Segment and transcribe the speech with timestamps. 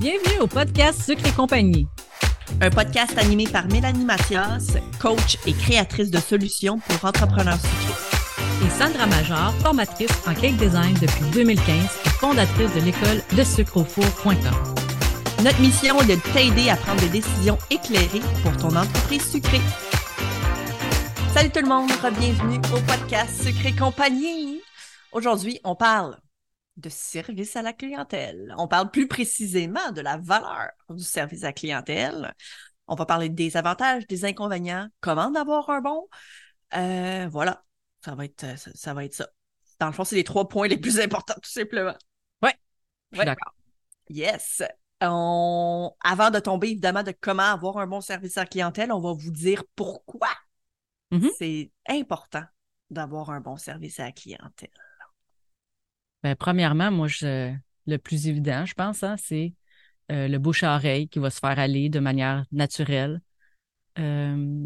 [0.00, 1.86] Bienvenue au podcast Sucre et compagnie.
[2.60, 8.66] Un podcast animé par Mélanie Mathias, coach et créatrice de solutions pour entrepreneurs sucrés.
[8.66, 11.66] Et Sandra Major, formatrice en cake design depuis 2015
[12.04, 14.34] et fondatrice de l'école de sucreaufour.com.
[15.42, 19.60] Notre mission est de t'aider à prendre des décisions éclairées pour ton entreprise sucrée.
[21.34, 24.60] Salut tout le monde, bienvenue au podcast Sucré Compagnie.
[25.12, 26.16] Aujourd'hui, on parle
[26.76, 28.54] de service à la clientèle.
[28.56, 32.34] On parle plus précisément de la valeur du service à la clientèle.
[32.86, 36.08] On va parler des avantages, des inconvénients, comment d'avoir un bon.
[36.74, 37.64] Euh, voilà,
[38.04, 39.28] ça va être ça, va être ça.
[39.78, 41.94] Dans le fond, c'est les trois points les plus importants, tout simplement.
[42.42, 42.54] Ouais,
[43.12, 43.54] je suis d'accord.
[44.08, 44.62] Yes.
[45.00, 49.12] Avant de tomber évidemment de comment avoir un bon service à la clientèle, on va
[49.12, 50.28] vous dire pourquoi
[51.10, 51.30] mm-hmm.
[51.38, 52.44] c'est important
[52.90, 54.70] d'avoir un bon service à la clientèle.
[56.22, 57.52] Ben, premièrement, moi, je,
[57.86, 59.54] le plus évident, je pense, hein, c'est
[60.10, 63.20] euh, le bouche à oreille qui va se faire aller de manière naturelle.
[63.98, 64.64] Euh,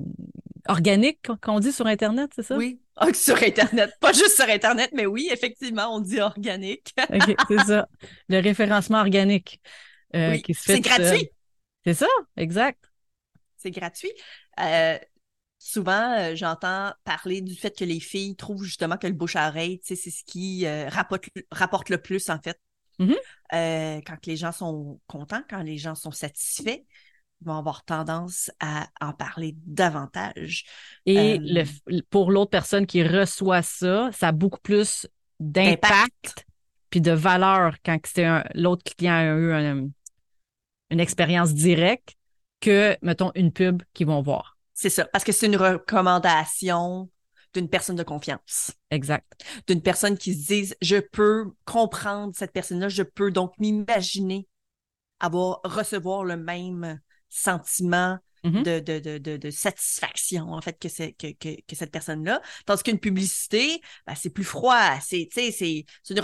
[0.68, 2.56] organique, qu'on dit sur Internet, c'est ça?
[2.56, 3.92] Oui, ah, sur Internet.
[4.00, 6.94] Pas juste sur Internet, mais oui, effectivement, on dit organique.
[7.48, 7.88] C'est ça.
[8.28, 9.60] Le référencement organique.
[10.14, 10.54] Euh, oui.
[10.54, 11.30] C'est gratuit.
[11.84, 12.90] C'est ça, exact.
[13.56, 14.12] C'est gratuit.
[14.60, 14.98] Euh,
[15.66, 19.48] souvent, euh, j'entends parler du fait que les filles trouvent justement que le bouche à
[19.48, 22.60] oreille, c'est ce qui euh, rapporte, le plus, en fait.
[23.00, 23.16] Mm-hmm.
[23.52, 26.78] Euh, quand les gens sont contents, quand les gens sont satisfaits,
[27.40, 30.64] ils vont avoir tendance à en parler davantage.
[31.04, 31.40] Et
[32.10, 35.06] pour l'autre personne qui reçoit ça, ça a beaucoup plus
[35.40, 36.46] d'impact
[36.88, 37.98] puis de valeur quand
[38.54, 39.90] l'autre client a eu
[40.90, 42.14] une expérience directe
[42.60, 44.55] que, mettons, une pub qu'ils vont voir.
[44.76, 47.10] C'est ça, parce que c'est une recommandation
[47.54, 48.72] d'une personne de confiance.
[48.90, 49.42] Exact.
[49.66, 54.46] D'une personne qui se dise, je peux comprendre cette personne-là, je peux donc m'imaginer
[55.18, 58.82] avoir, recevoir le même sentiment mm-hmm.
[58.82, 62.42] de, de, de, satisfaction, en fait, que, c'est, que, que, cette personne-là.
[62.66, 64.98] Tandis qu'une publicité, ben, c'est plus froid.
[65.00, 66.16] C'est, c'est, une,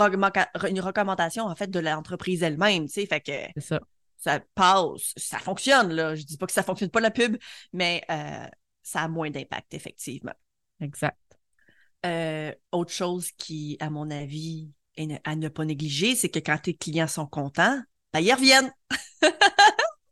[0.69, 3.07] une recommandation, en fait, de l'entreprise elle-même, tu sais.
[3.07, 3.31] Fait que.
[3.55, 3.81] C'est ça
[4.23, 6.15] ça passe, ça fonctionne, là.
[6.15, 7.35] Je dis pas que ça fonctionne pas la pub,
[7.73, 8.47] mais euh,
[8.81, 10.33] ça a moins d'impact, effectivement.
[10.79, 11.17] Exact.
[12.05, 16.57] Euh, autre chose qui, à mon avis, est à ne pas négliger, c'est que quand
[16.57, 17.81] tes clients sont contents,
[18.13, 18.71] ben, ils reviennent.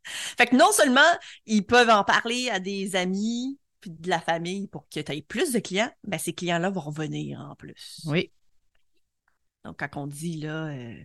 [0.04, 1.00] fait que non seulement
[1.46, 5.22] ils peuvent en parler à des amis puis de la famille pour que tu aies
[5.22, 8.02] plus de clients, ben ces clients-là vont revenir en plus.
[8.06, 8.32] Oui.
[9.64, 10.96] Donc, quand on dit là, euh,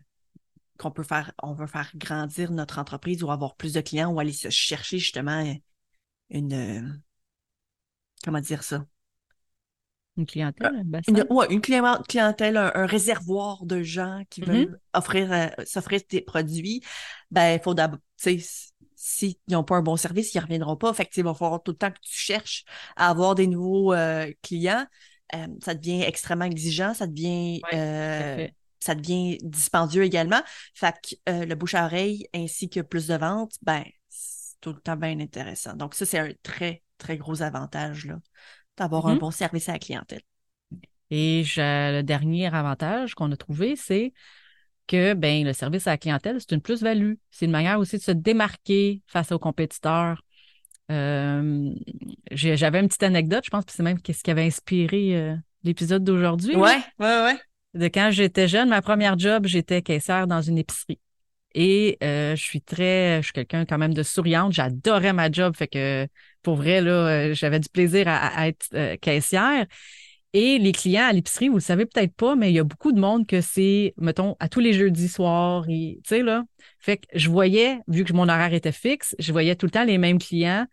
[0.78, 4.20] qu'on peut faire, on veut faire grandir notre entreprise ou avoir plus de clients ou
[4.20, 5.44] aller se chercher justement
[6.30, 6.88] une, euh,
[8.24, 8.84] comment dire ça?
[10.16, 14.46] Une clientèle, euh, une, ouais, une clientèle, un, réservoir de gens qui mm-hmm.
[14.46, 16.82] veulent offrir, euh, s'offrir des produits.
[17.30, 20.76] Ben, il faut d'abord, tu sais, s'ils n'ont pas un bon service, ils ne reviendront
[20.76, 20.94] pas.
[20.94, 22.64] Fait il va falloir tout le temps que tu cherches
[22.96, 23.94] à avoir des nouveaux
[24.42, 24.86] clients.
[25.60, 27.60] ça devient extrêmement exigeant, ça devient
[28.80, 30.40] ça devient dispendieux également.
[30.74, 34.72] Fait que euh, le bouche à oreille ainsi que plus de ventes, ben, c'est tout
[34.72, 35.74] le temps bien intéressant.
[35.74, 38.08] Donc, ça, c'est un très, très gros avantage,
[38.76, 39.18] d'avoir un mm-hmm.
[39.18, 40.22] bon service à la clientèle.
[41.10, 44.12] Et le dernier avantage qu'on a trouvé, c'est
[44.86, 47.14] que ben, le service à la clientèle, c'est une plus-value.
[47.30, 50.22] C'est une manière aussi de se démarquer face aux compétiteurs.
[50.90, 51.74] Euh,
[52.30, 56.04] j'avais une petite anecdote, je pense que c'est même ce qui avait inspiré euh, l'épisode
[56.04, 56.54] d'aujourd'hui.
[56.56, 57.40] Ouais, ouais, ouais
[57.76, 60.98] de quand j'étais jeune, ma première job, j'étais caissière dans une épicerie.
[61.54, 64.52] Et euh, je suis très, je suis quelqu'un quand même de souriante.
[64.52, 66.06] J'adorais ma job, fait que
[66.42, 69.66] pour vrai là, euh, j'avais du plaisir à, être euh, caissière.
[70.34, 72.92] Et les clients à l'épicerie, vous le savez peut-être pas, mais il y a beaucoup
[72.92, 76.44] de monde que c'est, mettons, à tous les jeudis soirs, tu sais là.
[76.78, 79.84] Fait que je voyais, vu que mon horaire était fixe, je voyais tout le temps
[79.84, 80.66] les mêmes clients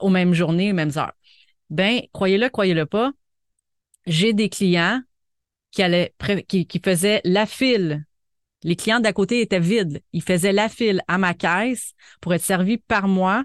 [0.00, 1.14] aux mêmes journées, aux mêmes heures.
[1.70, 3.12] Ben, croyez-le, croyez-le pas,
[4.06, 5.00] j'ai des clients
[5.70, 6.14] qui, allait,
[6.48, 8.04] qui, qui faisait la file.
[8.62, 10.02] Les clients d'à côté étaient vides.
[10.12, 13.44] Ils faisaient la file à ma caisse pour être servis par moi.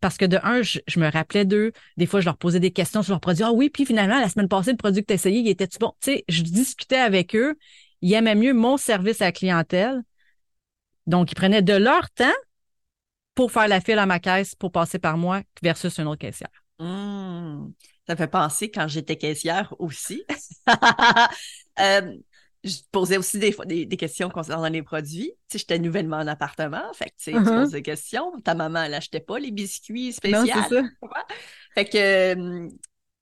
[0.00, 1.72] Parce que de un, je, me rappelais d'eux.
[1.96, 3.44] Des fois, je leur posais des questions sur leurs produits.
[3.44, 5.78] Ah oui, puis finalement, la semaine passée, le produit que tu as essayé, il était-tu
[5.78, 5.92] bon?
[6.00, 7.58] Tu sais, je discutais avec eux.
[8.00, 10.00] Ils aimaient mieux mon service à la clientèle.
[11.06, 12.32] Donc, ils prenaient de leur temps
[13.34, 16.50] pour faire la file à ma caisse pour passer par moi versus une autre caissière.
[16.78, 17.72] Mmh.
[18.06, 20.24] Ça fait penser quand j'étais caissière aussi.
[21.80, 22.16] Euh,
[22.62, 25.32] je posais aussi des, des, des, questions concernant les produits.
[25.48, 27.62] Tu sais, j'étais nouvellement en appartement, fait que tu, sais, tu uh-huh.
[27.62, 28.38] poses des questions.
[28.44, 30.44] Ta maman, elle achetait pas les biscuits spéciaux.
[30.44, 30.82] Non, c'est ça.
[31.74, 32.68] Fait que euh,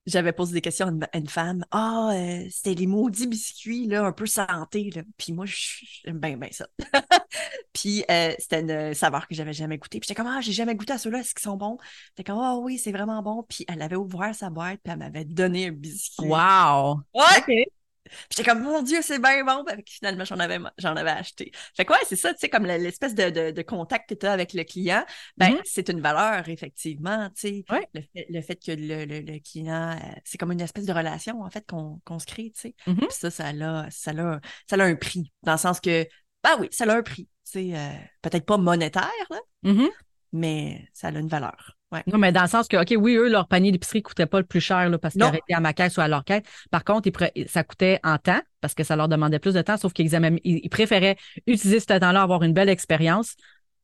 [0.06, 1.64] j'avais posé des questions à une, à une femme.
[1.70, 5.02] Ah, euh, c'était les maudits biscuits, là, un peu santé, là.
[5.16, 6.66] Puis moi, je- j'aime bien, bien ça.
[7.72, 10.00] puis euh, c'était une saveur que j'avais jamais goûtée.
[10.00, 11.78] Puis j'étais comme, ah, j'ai jamais goûté à ceux-là, est-ce qu'ils sont bons?
[12.08, 13.44] J'étais comme, ah oui, c'est vraiment bon.
[13.48, 16.26] Puis elle avait ouvert sa boîte, puis elle m'avait donné un biscuit.
[16.26, 17.02] Wow!
[17.14, 17.38] Ouais!
[17.38, 17.77] OK.
[18.08, 19.64] Puis j'étais comme, mon Dieu, c'est bien bon.
[19.64, 21.50] Puis finalement, j'en avais, j'en avais acheté.
[21.76, 24.14] Fait que ouais, c'est ça, tu sais, comme le- l'espèce de, de, de contact que
[24.14, 25.04] tu as avec le client,
[25.36, 25.60] ben, Mhm.
[25.64, 27.64] c'est une valeur, effectivement, tu sais.
[27.70, 27.86] Ouais.
[27.94, 30.92] Le, fait, le fait que le, le, le client, euh, c'est comme une espèce de
[30.92, 32.74] relation, en fait, qu'on qu'on se crée, tu sais.
[32.86, 32.96] Mhm.
[32.98, 36.06] Puis ça, ça a, ça, a, ça a un prix, dans le sens que,
[36.44, 37.28] ben oui, ça a un prix.
[37.44, 39.88] Tu sais, euh, peut-être pas monétaire, là, Mhm.
[40.32, 41.76] Mais ça a une valeur.
[41.90, 42.02] Ouais.
[42.06, 44.46] Non, mais dans le sens que, OK, oui, eux, leur panier d'épicerie coûtait pas le
[44.46, 46.42] plus cher là, parce qu'ils arrêtaient à ma caisse ou à leur caisse.
[46.70, 49.78] Par contre, ils ça coûtait en temps parce que ça leur demandait plus de temps,
[49.78, 50.10] sauf qu'ils
[50.44, 51.16] ils préféraient
[51.46, 53.36] utiliser ce temps-là, avoir une belle expérience.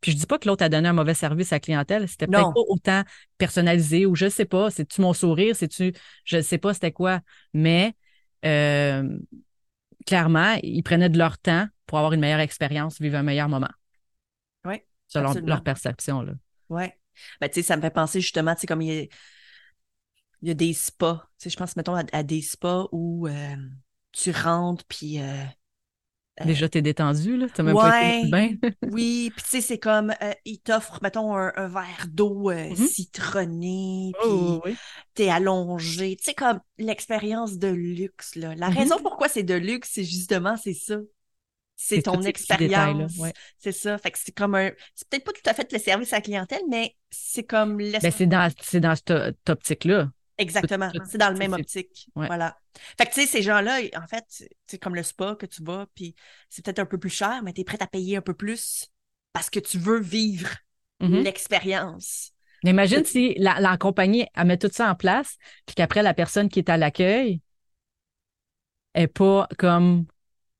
[0.02, 2.06] Puis je dis pas que l'autre a donné un mauvais service à la clientèle.
[2.06, 3.02] C'était peut-être pas autant
[3.38, 4.70] personnalisé ou je sais pas.
[4.70, 5.56] C'est-tu mon sourire?
[5.56, 5.94] C'est-tu,
[6.26, 7.20] je sais pas c'était quoi.
[7.54, 7.94] Mais
[8.44, 9.16] euh,
[10.06, 13.70] clairement, ils prenaient de leur temps pour avoir une meilleure expérience, vivre un meilleur moment.
[15.14, 15.48] Selon absolument.
[15.48, 16.32] leur perception, là.
[16.68, 16.98] Ouais.
[17.40, 19.06] Ben, tu sais, ça me fait penser justement, tu sais, comme il y a,
[20.42, 21.28] il y a des spas.
[21.38, 23.56] Tu sais, je pense, mettons, à, à des spas où euh,
[24.12, 25.20] tu rentres, puis...
[25.20, 25.44] euh,
[26.40, 27.46] euh, Déjà, t'es détendu, là.
[27.52, 28.22] T'as même pas été ouais.
[28.22, 28.50] le bain.
[28.82, 32.70] oui, puis tu sais, c'est comme, euh, ils t'offrent, mettons, un, un verre d'eau euh,
[32.70, 32.76] Mhm.
[32.76, 34.76] citronné, puis Oh, oui.
[35.14, 36.16] t'es allongé.
[36.16, 38.54] Tu sais, comme l'expérience de luxe, là.
[38.56, 38.74] La Mhm.
[38.74, 40.98] raison pourquoi c'est de luxe, c'est justement, c'est ça.
[41.76, 43.16] C'est ton expérience.
[43.18, 43.32] ouais.
[43.58, 43.98] C'est ça.
[43.98, 44.70] Fait que c'est comme un.
[44.94, 48.00] C'est peut-être pas tout à fait le service à la clientèle, mais c'est comme Ben,
[48.10, 50.10] c'est dans, c'est dans cette optique-là.
[50.38, 50.90] Exactement.
[51.08, 52.08] C'est dans le même optique.
[52.16, 52.26] ouais.
[52.26, 52.56] Voilà.
[52.98, 54.24] Fait que, tu sais, ces gens-là, en fait,
[54.66, 56.14] c'est comme le spa que tu vas, puis
[56.48, 58.86] c'est peut-être un peu plus cher, mais tu es prêt à payer un peu plus
[59.32, 60.48] parce que tu veux vivre
[61.00, 61.22] Mhm.
[61.22, 62.30] l'expérience.
[62.62, 65.36] Imagine si la, la compagnie elle met tout ça en place,
[65.66, 67.40] puis qu'après, la personne qui est à l'accueil
[68.94, 70.06] est pas comme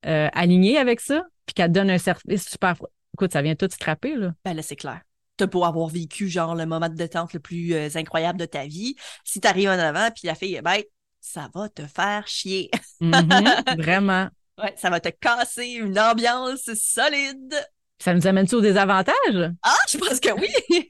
[0.07, 2.77] euh, alignée avec ça, puis qu'elle te donne un service super.
[3.15, 4.33] Écoute, ça vient tout scraper, là.
[4.45, 5.01] Ben là, c'est clair.
[5.37, 8.67] T'as beau avoir vécu, genre, le moment de détente le plus euh, incroyable de ta
[8.67, 8.95] vie.
[9.25, 10.89] Si t'arrives en avant, puis la fille est bête,
[11.21, 12.71] ça va te faire chier.
[13.01, 13.15] Mhm,
[13.79, 14.29] vraiment.
[14.59, 17.55] Ouais, ça va te casser une ambiance solide.
[17.99, 19.53] Ça nous amène-tu aux désavantages?
[19.63, 20.49] Ah, je pense que oui!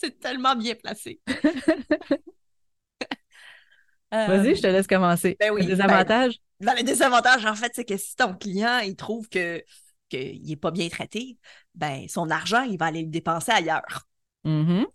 [0.00, 1.20] c'est tellement bien placé.
[4.14, 5.36] Euh, Vas-y, je te laisse commencer.
[5.38, 6.40] ben oui, Les désavantages?
[6.60, 9.62] ben, le désavantage, en fait, c'est que si ton client, il trouve que
[10.08, 11.36] qu'il n'est pas bien traité,
[11.74, 14.06] ben son argent, il va aller le dépenser ailleurs.
[14.44, 14.86] Mhm.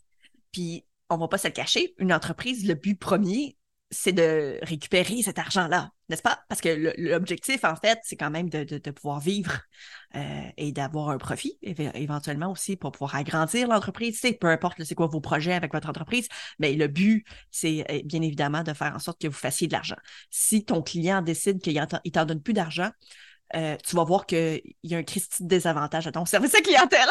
[0.51, 3.55] Puis, on va pas se le cacher, une entreprise, le but premier,
[3.93, 6.39] c'est de récupérer cet argent-là, n'est-ce pas?
[6.49, 9.61] Parce que l'objectif, en fait, c'est quand même de, pouvoir vivre
[10.15, 14.15] euh, et d'avoir un profit, éve- éventuellement aussi, pour pouvoir agrandir l'entreprise.
[14.15, 16.27] Tu sais, peu importe c'est quoi vos projets avec votre entreprise,
[16.59, 19.73] mais le but, c'est euh, bien évidemment de faire en sorte que vous fassiez de
[19.73, 19.97] l'argent.
[20.29, 22.89] Si ton client décide qu'il il t'en donne plus d'argent,
[23.55, 27.07] euh, tu vas voir qu'il y a un Christi désavantage à ton service à clientèle.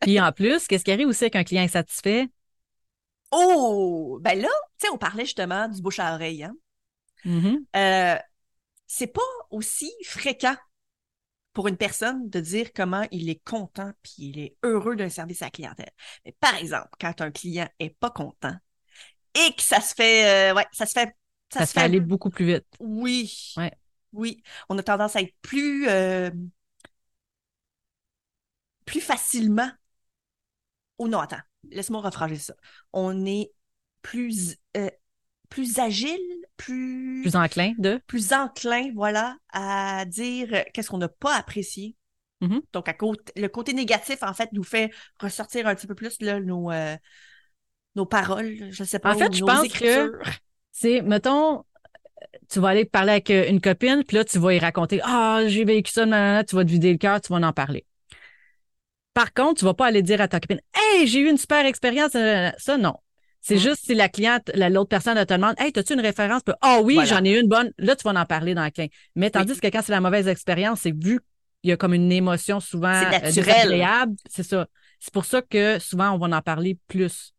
[0.00, 2.28] Puis en plus, qu'est-ce qui arrive aussi avec un client insatisfait?
[3.30, 4.18] Oh!
[4.22, 4.48] Ben là,
[4.78, 6.54] tu sais, on parlait justement du bouche à oreille, hein?
[7.24, 7.66] Mhm.
[7.76, 8.16] Euh,
[8.86, 10.56] c'est pas aussi fréquent
[11.52, 15.42] pour une personne de dire comment il est content puis il est heureux d'un service
[15.42, 15.90] à la clientèle.
[16.24, 18.54] Mais par exemple, quand un client est pas content
[19.34, 21.14] et que ça se fait, euh, ouais, ça se fait,
[21.50, 22.80] Ça se fait aller beaucoup plus vite.
[22.80, 23.72] oui, Ouais.
[24.12, 26.30] oui, on a tendance à être plus, euh,
[28.84, 29.70] plus facilement.
[30.98, 32.54] Oh non, attends, laisse-moi refrager ça.
[32.92, 33.52] On est
[34.02, 34.90] plus, euh,
[35.48, 36.18] plus agile,
[36.56, 38.00] plus Plus enclin de?
[38.06, 41.96] plus enclin, voilà, à dire qu'est-ce qu'on n'a pas apprécié.
[42.40, 42.62] Mhm.
[42.72, 46.20] Donc, à côté, le côté négatif, en fait, nous fait ressortir un petit peu plus
[46.20, 46.96] là, nos, euh,
[47.96, 50.12] nos paroles, je sais pas, En fait, je nos pense écritures.
[50.72, 51.64] C'est, mettons,
[52.50, 55.64] tu vas aller parler avec une copine, puis là, tu vas y raconter Ah, j'ai
[55.64, 56.04] vécu ça,
[56.44, 57.84] tu vas te vider le cœur, tu vas en parler.
[59.18, 61.66] Par contre, tu vas pas aller dire à ta copine Hey, j'ai eu une super
[61.66, 62.14] expérience.
[62.14, 62.54] nanana.
[62.56, 62.94] Ça, non.
[63.40, 63.58] C'est Mm.
[63.58, 66.42] juste si la cliente, la- l'autre personne elle te demande Hey, as-tu une référence?
[66.60, 67.08] Ah oui, Voilà.
[67.08, 67.72] j'en ai une bonne.
[67.78, 68.86] Là, tu vas en parler dans le clin.
[69.16, 71.18] Mais tandis que quand c'est la mauvaise expérience, c'est vu
[71.62, 74.14] qu'il y a comme une émotion souvent C'est euh, désagréable.
[74.30, 74.68] C'est ça.
[75.00, 77.32] C'est pour ça que souvent, on va en parler plus,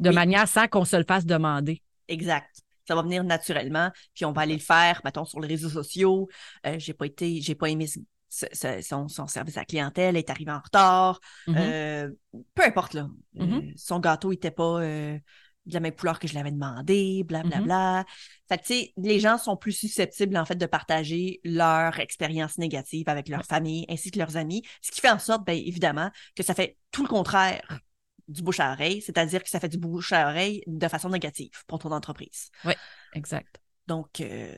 [0.00, 0.14] de Oui.
[0.16, 1.80] manière sans qu'on se le fasse demander.
[2.08, 2.50] Exact.
[2.88, 6.28] Ça va venir naturellement, puis on va aller le faire, mettons, sur les réseaux sociaux.
[6.66, 10.52] Euh, j'ai pas été, j'ai pas aimé ce- son, son service à clientèle, est arrivé
[10.52, 11.20] en retard.
[11.46, 11.56] Mhm.
[11.58, 12.10] Euh,
[12.54, 13.08] peu importe, là.
[13.38, 13.72] Euh, Mhm.
[13.76, 15.18] son gâteau, il était pas, euh,
[15.66, 17.60] de la même couleur que je l'avais demandé, blablabla.
[17.60, 18.04] Bla, bla.
[18.48, 22.56] Fait que, tu sais, les gens sont plus susceptibles, en fait, de partager leur expérience
[22.56, 26.10] négative avec leur famille ainsi que leurs amis, ce qui fait en sorte, bien évidemment,
[26.34, 27.80] que ça fait tout le contraire
[28.26, 31.64] du bouche à oreille, c'est-à-dire que ça fait du bouche à oreille de façon négative
[31.66, 32.50] pour ton entreprise.
[32.64, 32.74] Oui,
[33.12, 33.60] exact.
[33.86, 34.54] Donc, euh,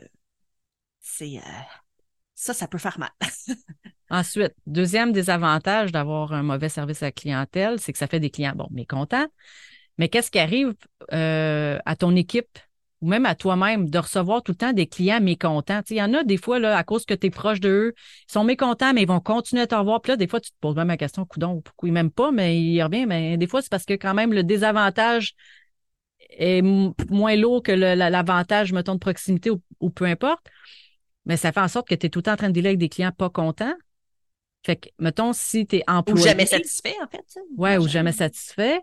[1.00, 1.40] c'est...
[2.42, 3.10] Ça, ça peut faire mal.
[4.10, 8.30] Ensuite, deuxième désavantage d'avoir un mauvais service à la clientèle, c'est que ça fait des
[8.30, 9.28] clients, mécontents.
[9.96, 10.74] Mais qu'est-ce qui arrive
[11.12, 12.58] euh, à ton équipe
[13.00, 15.82] ou même à toi-même de recevoir tout le temps des clients mécontents?
[15.88, 17.94] Il y en a des fois, là, à cause que tu es proche d'eux,
[18.28, 20.00] ils sont mécontents, mais ils vont continuer à te revoir.
[20.02, 22.32] Puis là, des fois, tu te poses même la question, coudon, pourquoi ils m'aiment pas,
[22.32, 23.06] mais il revient.
[23.06, 25.36] Mais des fois, c'est parce que quand même, le désavantage
[26.30, 30.44] est moins lourd que l'avantage, mettons, de proximité ou, peu importe.
[31.24, 32.70] Mais ça fait en sorte que tu es tout le temps en train de dealer
[32.70, 33.74] avec des clients pas contents.
[34.64, 36.20] Fait que, mettons, si tu es employé.
[36.20, 37.24] Ou jamais satisfait, en fait.
[37.56, 38.80] Ouais, ou jamais satisfait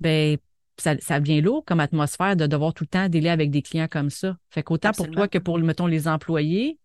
[0.00, 0.36] ben
[0.78, 3.88] ça, ça devient lourd comme atmosphère de devoir tout le temps délai avec des clients
[3.88, 4.36] comme ça.
[4.50, 6.78] Fait qu'autant pour toi que pour, mettons, les employés,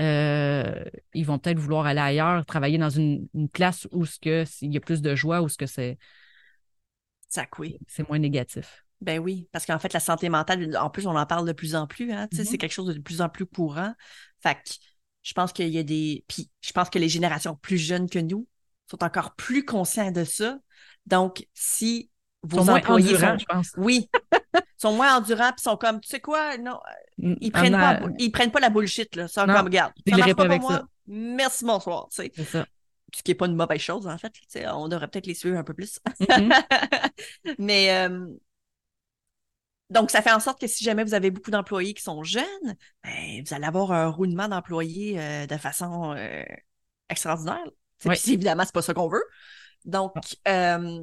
[0.00, 0.84] euh,
[1.14, 4.72] ils vont peut-être vouloir aller ailleurs, travailler dans une, une place où ce que il
[4.72, 5.98] y a plus de joie, où ce que c'est.
[7.28, 7.46] Ça.
[7.86, 8.81] C'est moins négatif.
[9.02, 11.74] Ben oui, parce qu'en fait, la santé mentale, en plus, on en parle de plus
[11.74, 12.12] en plus.
[12.12, 12.56] Hein, C'est mm-hmm.
[12.56, 13.92] quelque chose de plus en plus courant.
[14.40, 14.60] Fait que
[15.22, 16.24] je pense qu'il y a des.
[16.28, 18.46] Puis je pense que les générations plus jeunes que nous
[18.88, 20.58] sont encore plus conscients de ça.
[21.06, 22.10] Donc, si
[22.44, 23.72] vos sont employés moins je pense.
[23.76, 24.08] Oui.
[24.76, 26.78] sont moins endurants puis sont comme tu sais quoi non
[27.18, 30.34] mm, ils prennent pas ils prennent pas la bullshit là ça comme regarde ça marche
[30.34, 30.84] pas pour moi ça.
[31.06, 32.66] merci bonsoir tu sais c'est ça
[33.14, 34.32] ce qui est pas une mauvaise chose en fait
[34.72, 37.10] on devrait peut-être les suivre un peu plus mm-hmm.
[37.58, 38.26] mais euh,
[39.92, 42.44] donc, ça fait en sorte que si jamais vous avez beaucoup d'employés qui sont jeunes,
[43.04, 46.42] ben, vous allez avoir un roulement d'employés euh, de façon euh,
[47.08, 47.64] extraordinaire.
[48.04, 48.16] Oui.
[48.20, 49.24] Puis, évidemment, c'est pas ça qu'on veut.
[49.84, 50.14] Donc,
[50.46, 51.00] euh,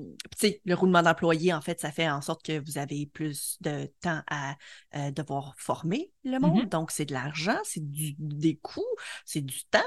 [0.65, 4.21] le roulement d'employés, en fait, ça fait en sorte que vous avez plus de temps
[4.27, 4.55] à
[4.95, 6.63] euh, devoir former le monde.
[6.63, 6.69] Mm-hmm.
[6.69, 9.79] Donc, c'est de l'argent, c'est des coûts, c'est du temps.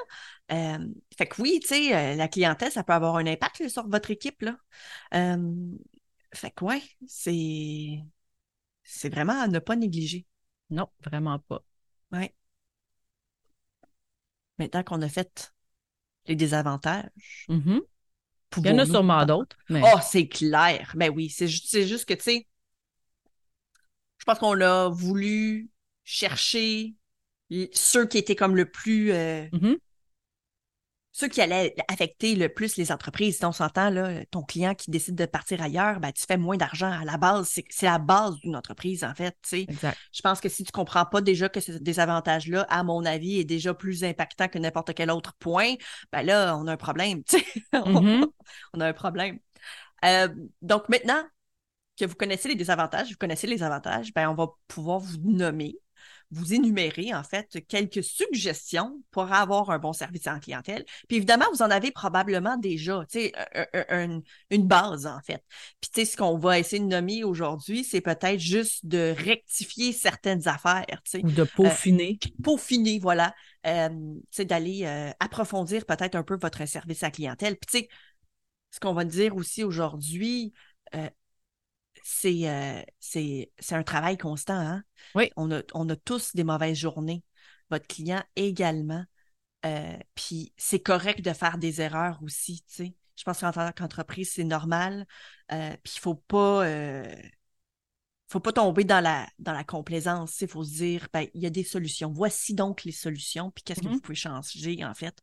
[0.52, 0.78] Euh,
[1.16, 4.42] fait que oui, tu sais, la clientèle, ça peut avoir un impact sur votre équipe.
[4.42, 4.56] Là.
[6.35, 7.99] fait que ouais, c'est,
[8.83, 10.27] c'est vraiment à ne pas négliger.
[10.71, 11.65] Non, vraiment pas.
[12.12, 12.35] Ouais.
[14.59, 15.53] Maintenant qu'on a fait
[16.27, 17.11] les désavantages,
[17.49, 17.81] mm-hmm.
[18.59, 19.57] Il y en a sûrement d'autres.
[19.71, 20.93] Oh, c'est clair.
[20.95, 22.47] Ben oui, c'est juste, que, tu sais,
[24.19, 25.71] je pense qu'on a voulu
[26.05, 26.95] chercher
[27.73, 29.79] ceux qui étaient comme le plus euh, mm-hmm
[31.12, 33.38] ceux qui allaient affecter le plus les entreprises.
[33.38, 36.57] Si on s'entend, là, ton client qui décide de partir ailleurs, ben, tu fais moins
[36.57, 37.61] d'argent à la base.
[37.69, 39.37] C'est la base d'une entreprise, en fait.
[39.52, 43.40] Je pense que si tu ne comprends pas déjà que ce désavantage-là, à mon avis,
[43.40, 45.75] est déjà plus impactant que n'importe quel autre point,
[46.12, 47.23] ben là, on a un problème.
[47.73, 48.26] Mm-hmm.
[48.75, 49.38] on a un problème.
[50.04, 50.28] Euh,
[50.61, 51.23] donc maintenant
[51.99, 55.76] que vous connaissez les désavantages, vous connaissez les avantages, ben, on va pouvoir vous nommer
[56.33, 60.85] vous énumérer en fait quelques suggestions pour avoir un bon service en clientèle.
[61.09, 65.45] Puis évidemment, vous en avez probablement déjà, tu sais, une base en fait.
[65.81, 69.93] Puis tu sais, ce qu'on va essayer de nommer aujourd'hui, c'est peut-être juste de rectifier
[69.93, 71.25] certaines affaires, tu sais.
[71.25, 72.19] Ou de peaufiner.
[72.25, 73.35] Euh, peaufiner, voilà.
[73.67, 77.57] Euh, tu sais, d'aller euh, approfondir peut-être un peu votre service à clientèle.
[77.57, 77.89] Puis tu sais,
[78.71, 80.53] ce qu'on va dire aussi aujourd'hui,
[80.95, 81.09] euh,
[82.02, 84.59] c'est c'est un travail constant.
[84.59, 84.82] Hein?
[85.14, 85.30] Oui.
[85.37, 87.25] On a, on a tous des mauvaises journées.
[87.71, 89.04] Votre client également.
[89.64, 92.64] Euh, puis c'est correct de faire des erreurs aussi.
[92.66, 92.94] sais.
[93.16, 95.06] Je pense qu'en tant qu'entreprise, c'est normal.
[95.52, 96.66] Euh, puis il ne faut pas.
[98.28, 100.40] faut pas tomber dans la, dans la complaisance.
[100.40, 102.11] Il faut se dire, ben, il y a des solutions.
[102.11, 103.50] Voici donc les solutions.
[103.50, 103.92] Puis qu'est-ce que mm-hmm.
[103.92, 105.23] vous pouvez changer, en fait.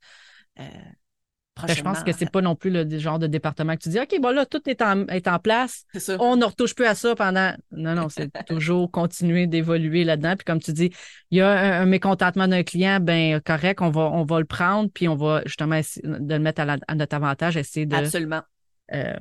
[1.67, 4.19] Je pense que c'est pas non plus le genre de département que tu dis, OK,
[4.21, 5.85] bon là, tout est en, est en place.
[6.19, 7.53] On ne retouche plus à ça pendant.
[7.71, 10.35] Non, non, c'est toujours continuer d'évoluer là-dedans.
[10.35, 10.91] Puis comme tu dis,
[11.31, 14.89] il y a un, mécontentement d'un client, ben correct, on va, on va le prendre,
[14.93, 17.95] puis on va justement essayer de le mettre à, notre avantage, essayer de.
[17.95, 18.41] Absolument.
[18.91, 19.13] Euh,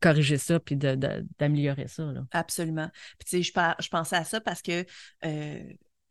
[0.00, 2.04] corriger ça puis d'améliorer ça.
[2.04, 2.24] Là.
[2.30, 2.88] Absolument.
[3.18, 4.86] Puis tu sais, je, je pensais à ça parce que
[5.24, 5.58] euh,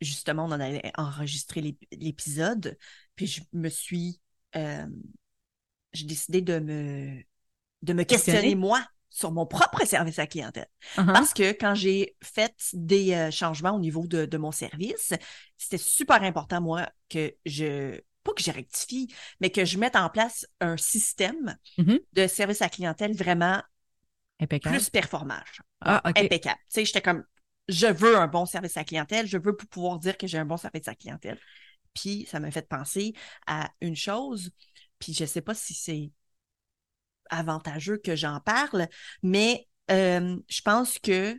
[0.00, 2.76] justement, on en avait enregistré l'épisode,
[3.16, 4.20] puis je me suis
[4.56, 4.86] euh,
[5.92, 7.22] j'ai décidé de me,
[7.82, 10.68] de me questionner, moi, sur mon propre service à clientèle.
[10.96, 11.12] Uh-huh.
[11.12, 15.14] Parce que quand j'ai fait des euh, changements au niveau de, mon service,
[15.56, 20.10] c'était super important, moi, que je, pas que je rectifie, mais que je mette en
[20.10, 22.00] place un système mm-hmm.
[22.12, 23.62] de service à clientèle vraiment
[24.40, 24.76] Impeccable.
[24.76, 25.40] plus performant.
[25.80, 26.58] Ah, Impeccable.
[26.64, 27.24] Tu sais, j'étais comme,
[27.68, 30.56] je veux un bon service à clientèle, je veux pouvoir dire que j'ai un bon
[30.56, 31.38] service à clientèle.
[31.94, 33.14] Puis, ça m'a fait penser
[33.46, 34.50] à une chose,
[34.98, 36.10] puis je ne sais pas si c'est
[37.30, 38.88] avantageux que j'en parle,
[39.22, 41.38] mais euh, je pense que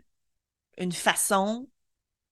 [0.78, 1.68] une façon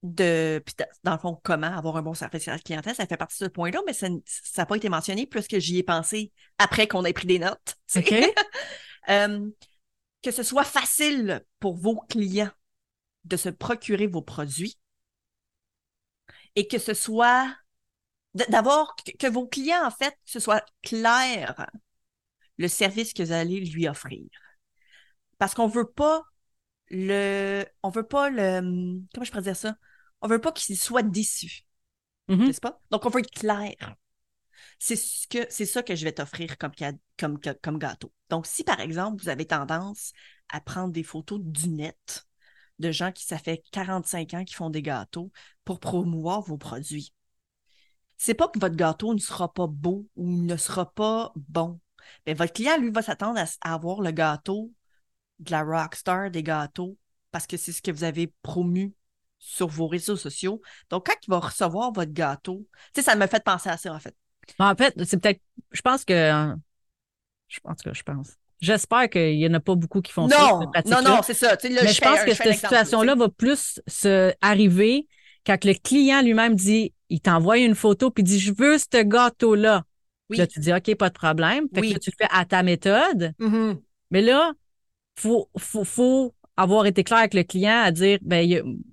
[0.02, 3.16] de, puis dans le fond, comment avoir un bon service à la clientèle, ça fait
[3.16, 4.08] partie de ce point-là, mais ça
[4.56, 7.76] n'a pas été mentionné puisque j'y ai pensé après qu'on ait pris des notes.
[9.08, 9.48] Euh,
[10.22, 12.50] que ce soit facile pour vos clients
[13.24, 14.76] de se procurer vos produits
[16.56, 17.50] et que ce soit
[18.48, 21.66] d'avoir que, vos clients, en fait, ce soit clair
[22.56, 24.28] le service que vous allez lui offrir.
[25.38, 26.24] Parce qu'on veut pas
[26.90, 28.60] le, on veut pas le,
[29.14, 29.76] comment je pourrais dire ça?
[30.20, 31.62] On veut pas qu'il soit déçu.
[32.28, 32.46] Mm-hmm.
[32.46, 32.80] N'est-ce pas?
[32.90, 33.94] Donc, on veut être clair.
[34.78, 36.72] C'est ce que, c'est ça que je vais t'offrir comme,
[37.16, 38.12] comme, comme gâteau.
[38.30, 40.12] Donc, si par exemple, vous avez tendance
[40.48, 42.26] à prendre des photos du net
[42.78, 45.30] de gens qui, ça fait 45 ans qui font des gâteaux
[45.64, 47.12] pour promouvoir vos produits,
[48.18, 51.80] c'est pas que votre gâteau ne sera pas beau ou ne sera pas bon.
[52.26, 54.72] Mais votre client, lui, va s'attendre à, avoir le gâteau
[55.38, 56.96] de la rockstar des gâteaux
[57.30, 58.92] parce que c'est ce que vous avez promu
[59.38, 60.60] sur vos réseaux sociaux.
[60.90, 63.94] Donc, quand il va recevoir votre gâteau, tu sais, ça me fait penser à ça,
[63.94, 64.16] en fait.
[64.58, 66.54] En fait, c'est peut-être, je pense que,
[67.46, 68.30] je, en tout cas, je pense.
[68.60, 70.82] J'espère qu'il n'y en a pas beaucoup qui font non, ça.
[70.86, 71.56] Non, non, c'est ça.
[71.62, 75.06] Mais je, pense que cette situation-là va plus se arriver
[75.46, 79.84] quand le client lui-même dit, il t'envoie une photo puis dit, je veux ce gâteau-là.
[80.30, 81.68] Là, tu dis, OK, pas de problème.
[81.74, 83.32] Fait que tu le fais à ta méthode.
[83.40, 83.78] Mm-hmm.
[84.10, 84.52] Mais là,
[85.16, 88.46] faut, faut, faut avoir été clair avec le client à dire, ben,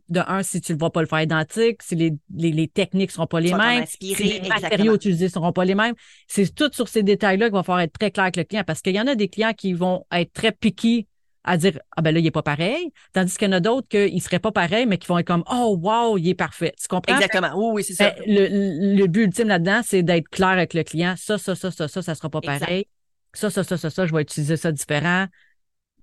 [0.10, 3.12] de un, si tu ne vas pas le faire identique, si les, les, les techniques
[3.12, 5.96] seront pas les mêmes, si les matériaux utilisés seront pas les mêmes.
[6.28, 8.82] C'est tout sur ces détails-là qu'il va falloir être très clair avec le client parce
[8.82, 11.08] qu'il y en a des clients qui vont être très piqués
[11.46, 12.92] à dire ah ben là il est pas pareil.
[13.14, 15.28] Tandis qu'il y en a d'autres qui ne seraient pas pareils mais qui vont être
[15.28, 16.74] comme oh wow il est parfait.
[16.80, 17.16] Tu comprends?
[17.16, 17.52] Exactement.
[17.56, 18.12] Oui oui c'est ça.
[18.12, 21.14] Ben, le, le, but ultime là-dedans c'est d'être clair avec le client.
[21.18, 22.88] Ça ça ça ça ça ça sera pas pareil.
[23.34, 25.28] Ça ça ça ça ça je vais utiliser ça différent.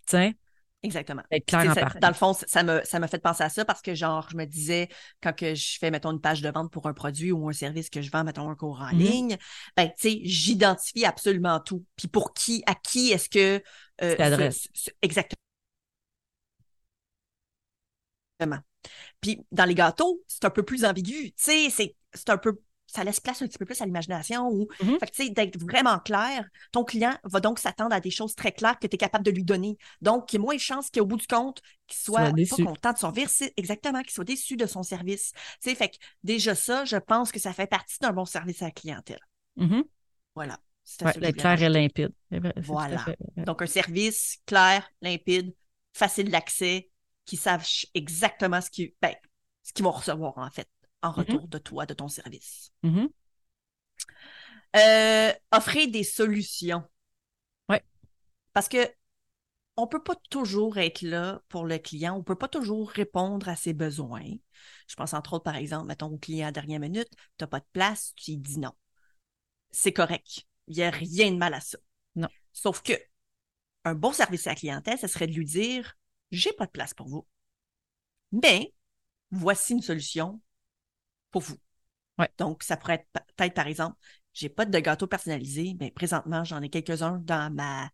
[0.08, 0.34] Sais
[0.84, 1.22] Exactement.
[1.46, 4.37] Clair dans le fond, ça m'a ça fait penser à ça parce que, genre, je
[4.37, 4.88] me disais,
[5.22, 7.88] quand que je fais, mettons, une page de vente pour un produit ou un service
[7.88, 8.99] que je vends, mettons, un cours en mm-hmm.
[8.99, 9.37] ligne,
[9.76, 11.84] ben, tu sais, j'identifie absolument tout.
[11.96, 13.62] Puis pour qui, à qui est-ce que.
[14.02, 14.50] Euh,
[15.02, 15.38] exactement.
[19.21, 21.32] Puis dans les gâteaux, c'est un peu plus ambigu.
[21.32, 22.61] Tu sais, c'est un peu
[22.92, 24.99] ça laisse place un petit peu plus à l'imagination ou mm-hmm.
[24.99, 28.52] fait tu sais d'être vraiment clair ton client va donc s'attendre à des choses très
[28.52, 30.91] claires que tu es capable de lui donner donc il y a moins de chances
[30.91, 34.25] qu'au bout du compte qu'il soit, soit pas content de son service exactement qu'il soit
[34.25, 37.67] déçu de son service tu sais fait que déjà ça je pense que ça fait
[37.67, 39.21] partie d'un bon service à la clientèle
[39.56, 39.84] mm-hmm.
[40.34, 40.58] voilà
[41.02, 42.12] ouais, clair et limpide
[42.56, 43.04] voilà
[43.36, 45.54] donc un service clair limpide
[45.92, 46.90] facile d'accès
[47.25, 49.14] qui sache exactement ce qu'ils ben,
[49.75, 50.68] qu'ils vont recevoir en fait
[51.02, 51.14] en mm-hmm.
[51.14, 52.73] retour de toi, de ton service.
[54.76, 56.82] Euh, offrir des solutions.
[57.68, 57.76] Oui.
[58.52, 58.78] Parce que
[59.76, 63.56] on peut pas toujours être là pour le client, on peut pas toujours répondre à
[63.56, 64.30] ses besoins.
[64.86, 67.60] Je pense entre autres, par exemple, mettons au client à dernière minute, tu n'as pas
[67.60, 68.73] de place, tu lui dis non.
[69.71, 70.47] C'est correct.
[70.68, 71.78] Il n'y a rien de mal à ça.
[72.16, 72.28] Non.
[72.52, 72.92] Sauf que
[73.84, 75.96] un bon service à la clientèle, ce serait de lui dire
[76.30, 77.26] j'ai pas de place pour vous.
[78.30, 78.72] Mais
[79.30, 80.40] voici une solution
[81.30, 81.58] pour vous.
[82.38, 83.96] Donc, ça pourrait être peut-être, par exemple,
[84.32, 87.90] j'ai pas de gâteau personnalisé, mais présentement, j'en ai quelques-uns dans ma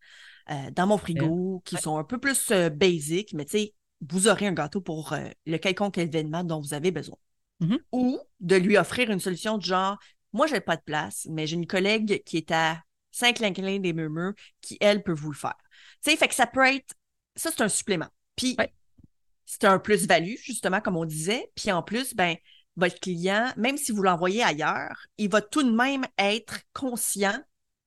[0.50, 3.74] euh, dans mon frigo qui sont un peu plus euh, basic, mais tu sais,
[4.08, 7.18] vous aurez un gâteau pour euh, le quelconque événement dont vous avez besoin.
[7.60, 7.78] Mm-hmm.
[7.92, 9.98] Ou de lui offrir une solution de genre,
[10.32, 14.34] moi, j'ai pas de place, mais j'ai une collègue qui est à Saint-Clinclin des Murmures
[14.60, 15.56] qui, elle, peut vous le faire.
[16.02, 16.94] Tu sais, fait que ça peut être,
[17.34, 18.08] ça, c'est un supplément.
[18.36, 18.56] Puis,
[19.44, 21.50] c'est un plus-value, justement, comme on disait.
[21.54, 22.36] Puis en plus, ben,
[22.76, 27.38] votre client, même si vous l'envoyez ailleurs, il va tout de même être conscient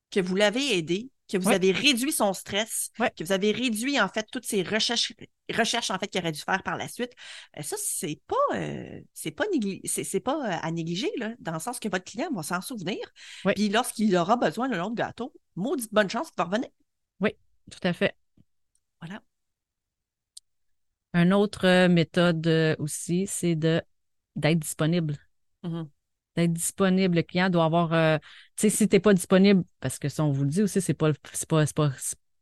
[0.09, 4.07] que vous l'avez aidé, que vous avez réduit son stress, que vous avez réduit en
[4.07, 5.13] fait toutes ces recherches,
[5.51, 7.13] recherches en fait qu'il aurait dû faire par la suite.
[7.57, 9.45] Euh, ça, c'est pas euh, c'est pas
[9.85, 12.99] c'est pas euh, à négliger, là, dans le sens que votre client va s'en souvenir.
[13.55, 16.69] Puis lorsqu'il aura besoin d'un autre gâteau, maudite bonne chance qu'il va revenir.
[17.19, 17.35] Oui,
[17.69, 18.15] tout à fait.
[18.99, 19.21] Voilà.
[21.13, 23.81] Une autre méthode aussi, c'est de
[24.35, 25.17] d'être disponible.
[25.63, 25.87] Mm-hmm.
[26.35, 27.15] D'être disponible.
[27.15, 27.93] Le client doit avoir.
[27.93, 28.17] Euh,
[28.55, 30.81] tu sais, si tu n'es pas disponible, parce que ça, on vous le dit aussi,
[30.81, 31.11] c'est pas,
[31.49, 31.91] pas, pas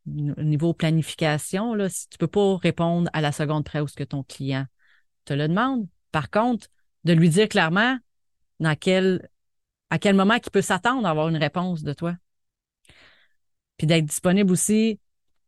[0.06, 3.96] au niveau planification, là, si tu peux pas répondre à la seconde près où ce
[3.96, 4.66] que ton client
[5.24, 5.86] te le demande.
[6.12, 6.68] Par contre,
[7.04, 7.98] de lui dire clairement
[8.60, 9.28] dans quel,
[9.90, 12.14] à quel moment il peut s'attendre à avoir une réponse de toi.
[13.76, 15.00] Puis d'être disponible aussi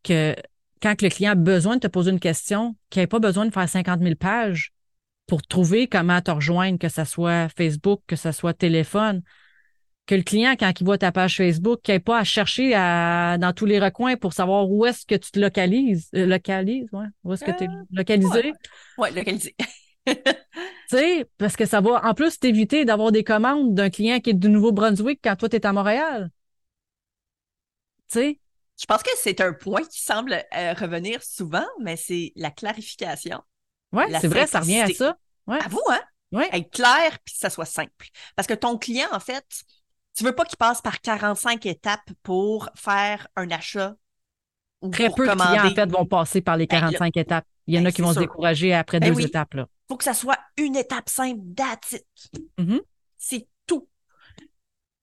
[0.03, 0.35] que
[0.81, 3.53] quand le client a besoin de te poser une question, qu'il n'ait pas besoin de
[3.53, 4.72] faire 50 000 pages,
[5.27, 9.21] pour trouver comment te rejoindre, que ce soit Facebook, que ce soit téléphone.
[10.05, 13.37] que le client, quand il voit ta page Facebook, qu'il n'ait pas à chercher à,
[13.39, 16.09] dans tous les recoins pour savoir où est-ce que tu te localises.
[16.15, 17.05] Euh, localises, ouais.
[17.23, 18.53] Où est-ce que tu es Euh, localisé?
[18.97, 19.55] Ouais, localisé.
[20.89, 24.31] Tu sais, parce que ça va en plus t'éviter d'avoir des commandes d'un client qui
[24.31, 26.29] est du Nouveau-Brunswick quand toi, tu es à Montréal.
[28.11, 28.39] Tu sais?
[28.79, 33.41] Je pense que c'est un point qui semble euh, revenir souvent, mais c'est la clarification.
[33.93, 35.17] La c'est vrai, ça revient à ça.
[35.47, 35.59] Ouais.
[35.63, 36.01] À vous, hein?
[36.31, 36.49] Ouais.
[36.51, 38.07] Être clair puis que ça soit simple.
[38.35, 39.45] Parce que ton client, en fait,
[40.15, 43.95] tu veux pas qu'il passe par 45 étapes pour faire un achat
[44.81, 47.45] ou Très pour peu de clients, en fait, vont passer par les Ben, 45 étapes.
[47.67, 49.25] Il y en ben, a qui c'est vont se décourager après Ben deux oui.
[49.25, 49.53] étapes.
[49.53, 49.67] Là.
[49.87, 52.05] faut que ça soit une étape simple, that's it.
[52.57, 52.81] Puis
[53.17, 53.47] C'est,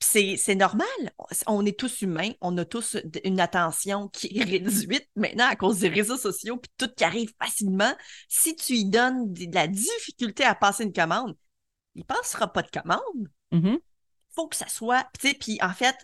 [0.01, 0.87] c'est normal.
[1.47, 2.33] On est tous humains.
[2.41, 6.71] On a tous une attention qui est réduite maintenant à cause des réseaux sociaux puis
[6.79, 7.95] tout qui arrive facilement.
[8.29, 11.37] Si tu lui donnes de la difficulté à passer une commande,
[11.95, 13.29] il passera pas de commande.
[13.53, 13.79] Mhm.
[14.35, 15.07] faut que ça soit.
[15.19, 15.97] Tu sais, puis en fait,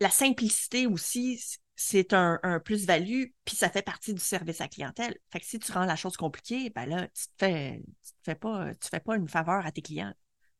[0.00, 1.40] la simplicité aussi,
[1.76, 5.16] c'est un, un plus-value, puis ça fait partie du service à clientèle.
[5.30, 8.24] Fait que si tu rends la chose compliquée, ben là, tu te fais, tu te
[8.24, 10.12] fais pas, tu fais pas une faveur à tes clients.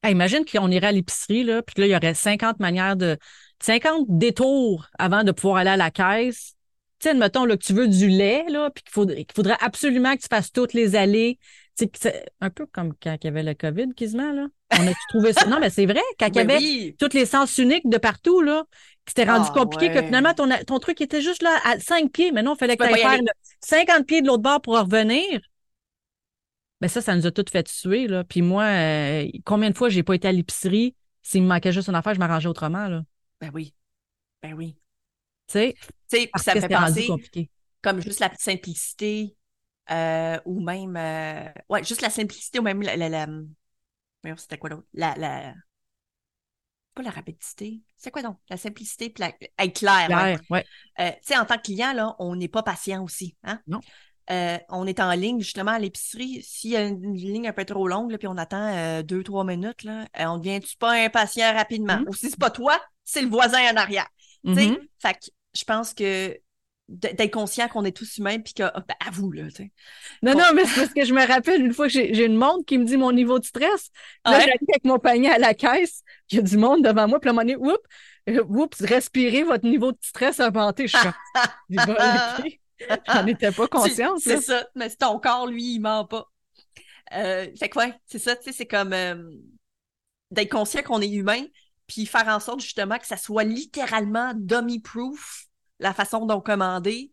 [0.03, 3.17] Hey, imagine qu'on irait à l'épicerie, là, puis là, il y aurait 50 manières de.
[3.63, 6.55] 50 détours avant de pouvoir aller à la caisse.
[6.99, 8.93] Tu sais, admettons là, que tu veux du lait, là, puis qu'il
[9.35, 11.39] faudrait, absolument que tu fasses toutes les allées.
[11.75, 14.47] C'est un peu comme quand il y avait le COVID, quasiment, là.
[14.79, 15.47] On a trouvé ça?
[15.47, 17.99] Non, mais c'est vrai, quand il y Ben avait oui, tous les sens uniques de
[17.99, 18.65] partout, là,
[19.07, 22.33] c'était rendu Ah, compliqué, que finalement, ton, ton truc était juste là à 5 pieds.
[22.33, 23.23] Mais non, il fallait que tu ailles faire aller.
[23.23, 25.41] là, 50 pieds de l'autre bord pour revenir.
[26.83, 28.25] Ben ça, ça nous a toutes fait suer, là.
[28.25, 31.89] Puis moi, euh, combien de fois j'ai pas été à l'épicerie, s'il me manquait juste
[31.89, 33.05] une affaire, je m'arrangeais autrement, là.
[33.41, 33.75] ben oui,
[34.43, 34.77] ben oui.
[35.47, 35.75] Tu sais,
[36.11, 37.51] Tu sais, parce ça me fait penser compliqué.
[37.83, 39.37] comme juste la simplicité,
[39.91, 44.71] euh, ou même, euh, ouais, juste la simplicité, ou même la, la, la- c'était quoi
[44.71, 44.87] l'autre?
[44.95, 45.55] La, la,
[46.95, 47.81] pas la rapidité.
[47.97, 48.39] C'est quoi donc?
[48.51, 49.33] La simplicité, puis la,
[49.65, 50.09] être clair.
[50.09, 50.15] ouais.
[50.15, 50.65] Claire, ouais.
[51.01, 53.37] Euh, tu sais, en tant que client, là, on n'est pas patient aussi.
[53.45, 53.61] Hein?
[53.67, 53.81] Non.
[54.31, 56.43] Euh, on est en ligne, justement, à l'épicerie.
[56.43, 59.23] S'il y a une, ligne un peu trop longue, là, puis on attend euh, deux,
[59.23, 61.99] trois minutes, là, euh, on devient-tu pas impatient rapidement?
[61.99, 62.09] Mhm.
[62.09, 64.09] Ou si c'est pas toi, c'est le voisin en arrière.
[64.45, 64.79] Mhm.
[65.01, 66.39] Fait que je pense que
[66.89, 69.73] d'être conscient qu'on est tous humains, puis que, ah, ben, à vous, là, tu sais.
[70.23, 70.41] Non, Bon.
[70.41, 72.77] non, mais c'est parce que je me rappelle une fois que j'ai une montre qui
[72.77, 73.91] me dit mon niveau de stress.
[74.25, 74.39] Là, Ouais.
[74.41, 77.29] j'arrive avec mon panier à la caisse, il y a du monde devant moi, puis
[77.29, 80.87] à un moment donné, oups, oups, respirez, votre niveau de stress a augmenté.
[80.87, 81.09] Je suis
[83.07, 84.21] J'en étais pas consciente.
[84.21, 86.27] C'est ça, mais c'est ton corps, lui, il ment pas.
[87.15, 89.31] Euh, fait que ouais, c'est ça, tu sais, c'est comme euh,
[90.31, 91.45] d'être conscient qu'on est humain,
[91.87, 95.47] puis faire en sorte justement que ça soit littéralement dummy-proof,
[95.79, 97.13] la façon dont commander,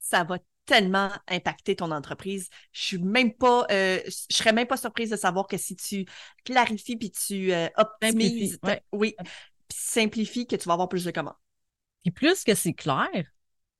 [0.00, 2.48] ça va tellement impacter ton entreprise.
[2.72, 6.04] Je suis même pas, euh, je serais même pas surprise de savoir que si tu
[6.44, 8.82] clarifies puis tu euh, optimises, Simplifie, ouais.
[8.92, 11.36] oui, puis simplifies, que tu vas avoir plus de commandes.
[12.02, 13.24] Puis plus que c'est clair,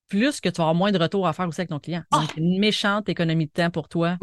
[0.08, 2.02] plus que tu vas avoir moins de retours à faire aussi avec ton client.
[2.10, 2.20] Ah!
[2.20, 4.16] Donc, une méchante économie de temps pour toi.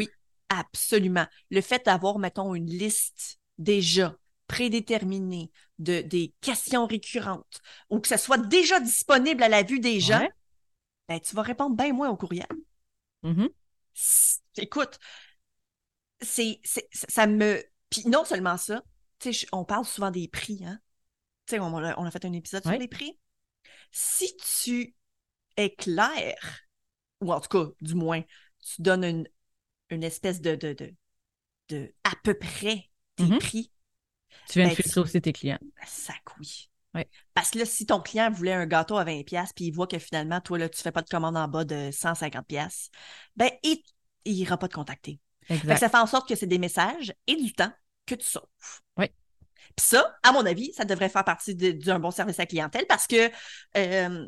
[0.49, 1.25] Absolument.
[1.49, 4.15] Le fait d'avoir, mettons, une liste déjà
[4.47, 9.99] prédéterminée de, des questions récurrentes ou que ça soit déjà disponible à la vue des
[9.99, 10.29] gens, Ouais.
[11.09, 12.47] ben, tu vas répondre bien moins au courriel.
[13.23, 13.49] Mhm.
[13.95, 14.99] S- Écoute,
[16.21, 17.61] c'est, c'est- ça me.
[17.89, 18.81] Puis non seulement ça,
[19.19, 20.79] tu sais, je- on parle souvent des prix, hein.
[21.47, 22.73] Tu sais, on, a- on a fait un épisode Ouais.
[22.73, 23.17] sur les prix.
[23.91, 24.95] Si tu
[25.57, 26.35] es clair,
[27.21, 28.21] ou en tout cas, du moins,
[28.61, 29.27] tu donnes une,
[29.91, 30.95] une espèce de, de, de,
[31.69, 33.39] de à peu près tes Mhm.
[33.39, 33.71] prix,
[34.47, 35.59] Tu viens de Ben, filtrer tu- aussi tes clients.
[35.61, 36.69] ben, sac oui.
[37.33, 39.99] Parce que là, si ton client voulait un gâteau à 20$, puis il voit que
[39.99, 42.89] finalement, toi, là, tu fais pas de commande en bas de 150$,
[43.35, 43.83] ben, il,
[44.25, 45.19] il ira pas te contacter.
[45.67, 47.71] Fait ça fait en sorte que c'est des messages et du temps
[48.05, 48.43] que tu sauves.
[48.97, 49.09] Oui.
[49.75, 52.85] Puis ça, à mon avis, ça devrait faire partie d'un bon service à la clientèle
[52.87, 53.29] parce que
[53.77, 54.25] euh,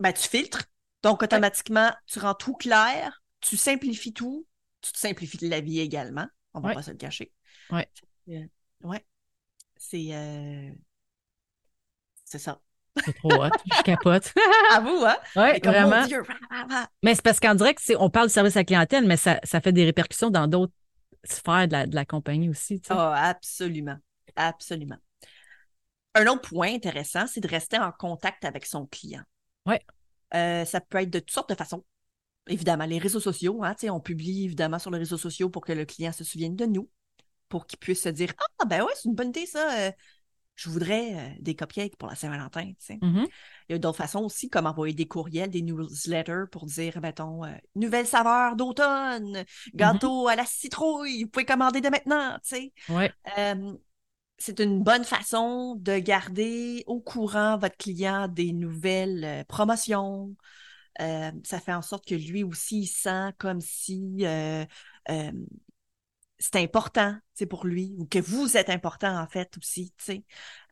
[0.00, 0.64] ben, tu filtres,
[1.02, 4.46] donc automatiquement, tu rends tout clair, tu simplifies tout,
[4.80, 6.26] tu te simplifies la vie également.
[6.54, 6.74] On va Oui.
[6.74, 7.32] pas se le cacher.
[7.70, 7.82] Oui.
[8.28, 8.46] Euh,
[8.82, 9.04] ouais.
[9.76, 10.70] C'est euh,
[12.24, 12.60] c'est ça.
[13.04, 13.48] C'est trop hot.
[13.78, 14.32] Je capote.
[14.72, 15.16] À vous, hein?
[15.34, 16.06] Ouais, comme, vraiment.
[16.06, 16.22] Dieu.
[17.02, 19.60] Mais c'est parce qu'en direct, on parle de service à la clientèle, mais ça, ça
[19.60, 20.74] fait des répercussions dans d'autres
[21.24, 22.80] sphères de la, de la compagnie aussi.
[22.80, 22.94] tu sais.
[22.96, 23.96] Ah, absolument.
[24.36, 24.98] Absolument.
[26.14, 29.22] Un autre point intéressant, c'est de rester en contact avec son client.
[29.66, 29.80] Ouais.
[30.34, 31.84] Euh, ça peut être de toutes sortes de façons.
[32.48, 35.84] Évidemment, les réseaux sociaux, hein, on publie évidemment sur les réseaux sociaux pour que le
[35.84, 36.88] client se souvienne de nous,
[37.48, 39.78] pour qu'il puisse se dire Ah, ben ouais, c'est une bonne idée, ça.
[39.78, 39.92] euh,
[40.54, 42.72] je voudrais euh, des cupcakes pour la Saint-Valentin.
[43.00, 43.26] Mhm.
[43.68, 47.42] Il y a d'autres façons aussi, comme envoyer des courriels, des newsletters pour dire, mettons,
[47.74, 49.44] nouvelle saveur d'automne,
[49.74, 52.72] gâteau à la citrouille, vous pouvez commander dès maintenant, tu sais.
[52.88, 53.12] Ouais.
[54.44, 60.34] C'est une bonne façon de garder au courant votre client des nouvelles euh, promotions.
[61.00, 64.64] Euh, ça fait en sorte que lui aussi, il sent comme si euh,
[66.40, 67.16] c'est important
[67.48, 69.94] pour lui ou que vous êtes important en fait aussi.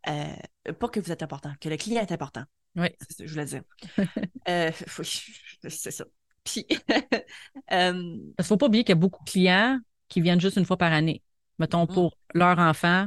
[0.05, 2.43] pas que vous êtes important, que le client est important.
[2.75, 2.89] Oui.
[2.99, 3.63] C'est que je voulais dire.
[5.69, 6.05] c'est ça.
[6.43, 6.67] Puis,
[7.71, 9.79] il ne faut pas oublier qu'il y a beaucoup de clients
[10.09, 11.23] qui viennent juste une fois par année.
[11.61, 11.95] Mettons, mm.
[11.95, 13.07] pour leur enfant,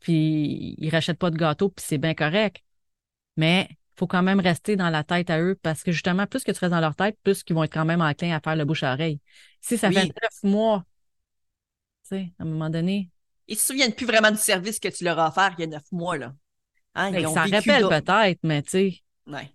[0.00, 2.62] puis ils rachètent pas de gâteau, puis c'est bien correct.
[3.36, 6.44] Mais il faut quand même rester dans la tête à eux parce que justement, plus
[6.44, 8.56] que tu restes dans leur tête, plus qu'ils vont être quand même enclins à faire
[8.56, 9.20] le bouche à oreille.
[9.60, 10.84] Si ça fait neuf mois,
[12.02, 13.10] tu sais, à un moment donné.
[13.46, 15.66] Ils se souviennent plus vraiment du service que tu leur as offert il y a
[15.66, 16.34] neuf mois, là.
[16.94, 19.02] Hein, ils ça rappelle peut-être, mais tu sais.
[19.26, 19.52] Ouais.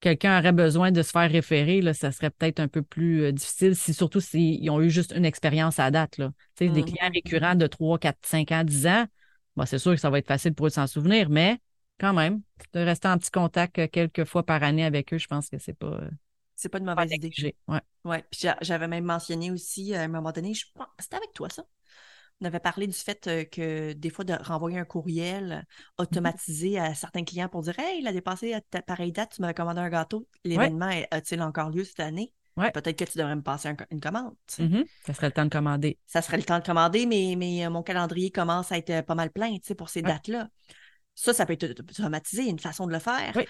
[0.00, 3.32] Quelqu'un aurait besoin de se faire référer, là, ça serait peut-être un peu plus euh,
[3.32, 6.18] difficile, si surtout s'ils ont eu juste une expérience à date.
[6.18, 6.30] Là.
[6.56, 6.84] Tu sais, Des mm-hmm.
[6.84, 9.06] clients récurrents de 3, 4, 5 ans, 10 ans,
[9.66, 11.58] c'est sûr que ça va être facile pour eux de s'en souvenir, mais
[11.98, 12.42] quand même,
[12.72, 15.58] de rester en petit contact euh, quelques fois par année avec eux, je pense que
[15.58, 15.86] c'est pas.
[15.86, 16.10] Euh,
[16.54, 17.56] c'est pas une mauvaise idée.
[17.68, 17.80] Ouais.
[18.04, 18.24] ouais.
[18.30, 20.66] Puis j'avais même mentionné aussi à un moment donné, je
[20.98, 21.64] c'était avec toi ça.
[22.40, 25.66] On avait parlé du fait euh, que des fois de renvoyer un courriel
[25.98, 29.42] automatisé à certains clients pour dire Hey, il a dépassé à ta pareille date, tu
[29.42, 30.28] m'avais commandé un gâteau.
[30.44, 32.32] L'événement a-t-il encore lieu cette année?
[32.58, 34.34] Peut-être que tu devrais me passer une commande.
[34.58, 34.84] Mm-hmm.
[35.06, 35.98] Ça serait le temps de commander.
[36.06, 39.02] Ça serait le temps de commander, mais, mais euh, mon calendrier commence à être euh,
[39.02, 40.48] pas mal plein pour ces dates-là.
[41.14, 43.32] Ça, ça peut être automatisé, une façon de le faire.
[43.34, 43.46] Oui,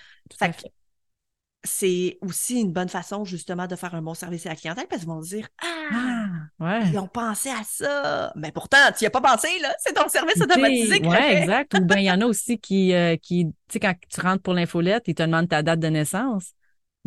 [1.64, 5.02] c'est aussi une bonne façon, justement, de faire un bon service à la clientèle parce
[5.02, 6.26] qu'ils vont se dire Ah,
[6.60, 8.32] ah ils ont pensé à ça.
[8.36, 9.74] Mais pourtant, tu n'y as pas pensé, là.
[9.78, 11.00] C'est ton service automatisé.
[11.02, 11.74] Oui, exact.
[11.74, 14.42] Ou bien, il y en a aussi qui, euh, qui tu sais, quand tu rentres
[14.42, 16.52] pour l'infolette, ils te demandent ta date de naissance.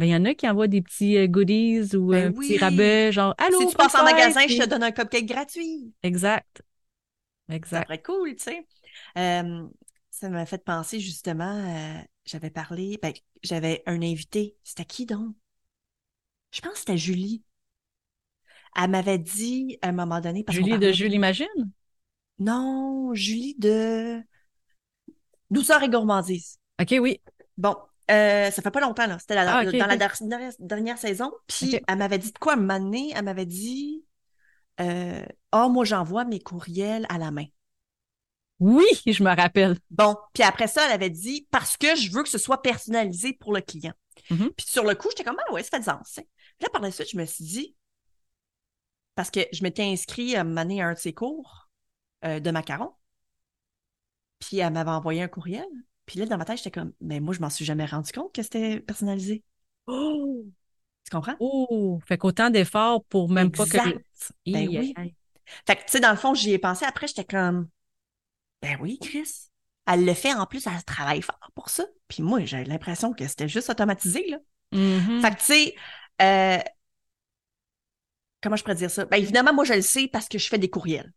[0.02, 2.58] Ben, il y en a qui envoient des petits euh, goodies ou ben un petit
[2.58, 5.94] rabais, genre Allô, Si tu passes en magasin, je te donne un cupcake gratuit.
[6.02, 6.64] Exact.
[7.50, 7.88] Exact.
[7.88, 8.66] Ça cool, tu sais.
[9.20, 9.64] Euh,
[10.10, 14.56] ça m'a fait penser justement, euh, j'avais parlé, ben, j'avais un invité.
[14.64, 15.36] C'était qui donc?
[16.50, 17.44] Je pense que c'était Julie.
[18.76, 20.44] Elle m'avait dit à un moment donné.
[20.50, 21.72] Julie de Julie Imagine?
[22.40, 24.20] Non, Julie de
[25.52, 26.58] Douceur et gourmandise.
[26.82, 27.22] OK, oui.
[27.56, 27.76] Bon,
[28.12, 29.18] euh, ça fait pas longtemps, là.
[29.20, 29.98] C'était ah, dans la
[30.60, 31.32] dernière, saison.
[31.48, 33.14] Puis elle m'avait dit de quoi donné?
[33.16, 34.06] Elle m'avait dit
[34.80, 37.46] euh, Ah, oh, moi, j'envoie mes courriels à la main.
[38.60, 39.78] Oui, je me rappelle.
[39.90, 43.34] Bon, puis après ça, elle avait dit parce que je veux que ce soit personnalisé
[43.34, 43.94] pour le client.
[44.30, 44.52] Mm-hmm.
[44.56, 46.20] Puis sur le coup, j'étais comme Ah ouais, ça fait sens.
[46.60, 47.76] Là, par la suite, je me suis dit
[49.16, 51.70] parce que je m'étais inscrit à mener un de ses cours
[52.26, 52.94] euh, de macarons.
[54.40, 55.68] Puis elle m'avait envoyé un courriel.
[56.12, 58.36] Puis là, dans ma tête, j'étais comme, mais moi, je m'en suis jamais rendu compte
[58.36, 59.46] que c'était personnalisé.
[59.88, 60.44] Oh!
[61.06, 61.38] Tu comprends?
[61.40, 62.02] Oh!
[62.06, 63.78] Fait qu'autant d'efforts pour même pas que.
[64.46, 64.94] Ben oui.
[65.66, 66.84] Fait que, tu sais, dans le fond, j'y ai pensé.
[66.84, 67.70] Après, j'étais comme,
[68.62, 69.48] ben oui, Chris.
[69.88, 71.86] Elle le fait en plus, elle travaille fort pour ça.
[72.10, 74.40] Puis moi, j'ai l'impression que c'était juste automatisé, là.
[74.74, 75.22] Mm-hmm.
[75.22, 75.76] Fait que, tu sais,
[76.22, 76.60] euh,
[78.44, 79.06] comment je pourrais dire ça?
[79.06, 81.14] Ben évidemment, moi, je le sais parce que je fais des courriels.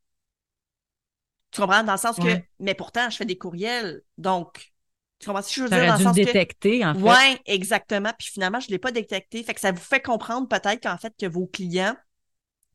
[1.50, 1.82] Tu comprends?
[1.82, 4.02] Dans le sens que, mais pourtant, je fais des courriels.
[4.18, 4.73] Donc,
[5.24, 5.86] tu comprends ce que je veux dire?
[5.86, 7.00] Dans le sens détecter, en fait.
[7.00, 8.12] Oui, exactement.
[8.18, 9.42] Puis finalement, je ne l'ai pas détecté.
[9.42, 11.96] Fait que ça vous fait comprendre peut-être qu'en fait, que vos clients,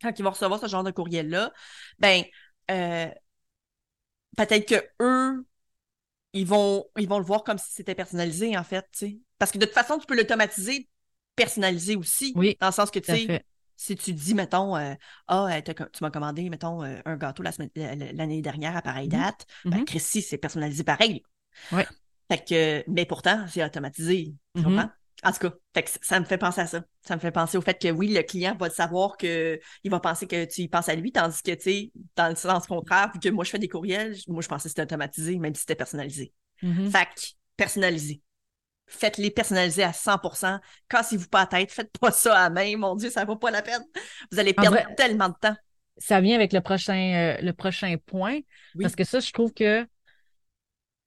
[0.02, 1.54] quand ils vont recevoir ce genre de courriel-là,
[2.00, 2.24] ben,
[2.72, 3.08] euh,
[4.36, 5.46] peut-être que eux,
[6.34, 8.88] ils vont, ils vont le voir comme si c'était personnalisé, en fait.
[9.38, 10.90] Parce que de toute façon, tu peux l'automatiser,
[11.36, 12.34] personnaliser aussi.
[12.36, 12.58] Oui.
[12.60, 14.96] Dans le sens que, tu sais, si tu dis, mettons, euh,
[15.28, 19.12] ah, euh, tu m'as commandé, mettons, un gâteau l'année dernière à pareille mm-hmm.
[19.12, 21.22] date, ben, mm c'est personnalisé pareil.
[21.72, 21.84] Oui.
[22.30, 24.34] Fait que, mais pourtant, c'est automatisé.
[24.56, 24.64] Tu mm-hmm.
[24.64, 24.90] comprends?
[25.24, 26.82] En tout cas, fait que ça me fait penser à ça.
[27.02, 30.00] Ça me fait penser au fait que oui, le client va savoir que il va
[30.00, 33.12] penser que tu y penses à lui, tandis que, tu sais, dans le sens contraire,
[33.14, 35.62] vu que moi, je fais des courriels, moi, je pensais que c'était automatisé, même si
[35.62, 36.32] c'était personnalisé.
[36.64, 36.92] Mm-hmm.
[36.92, 37.22] Fait que,
[37.58, 38.22] personnalisé.
[38.88, 40.20] Faites-les personnaliser à 100
[40.88, 43.62] Cassez-vous pas la tête, faites pas ça à main, mon Dieu, ça vaut pas la
[43.62, 43.84] peine.
[44.32, 45.56] Vous allez perdre tellement de temps.
[45.98, 48.40] Ça vient avec le prochain, euh, le prochain point,
[48.82, 49.86] parce que ça, je trouve que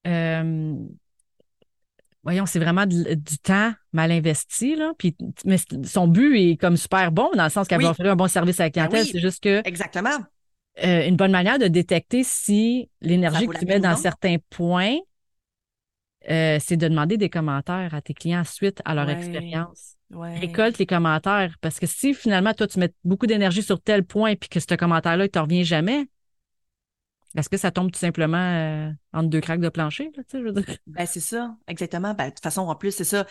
[0.06, 0.74] euh,
[2.22, 3.04] voyons, c'est vraiment du,
[3.42, 4.92] temps mal investi, là.
[4.98, 8.16] Puis, mais son but est comme super bon, dans le sens qu'elle va offrir un
[8.16, 9.06] bon service à la ben clientèle.
[9.06, 9.66] C'est juste que.
[9.66, 10.18] Exactement.
[10.82, 14.96] Euh, une bonne manière de détecter si l'énergie que tu mets dans certains points,
[16.30, 19.96] euh, c'est de demander des commentaires à tes clients suite à leur expérience.
[20.11, 21.56] Récolte les commentaires.
[21.61, 24.74] Parce que si finalement, toi, tu mets beaucoup d'énergie sur tel point puis que ce
[24.74, 26.06] commentaire-là, il ne te revient jamais,
[27.36, 30.10] est-ce que ça tombe tout simplement euh, entre deux craques de plancher?
[30.16, 30.76] Là, je veux dire?
[30.86, 32.14] Ben, c'est ça, exactement.
[32.14, 33.26] Ben, de toute façon, en plus, c'est ça.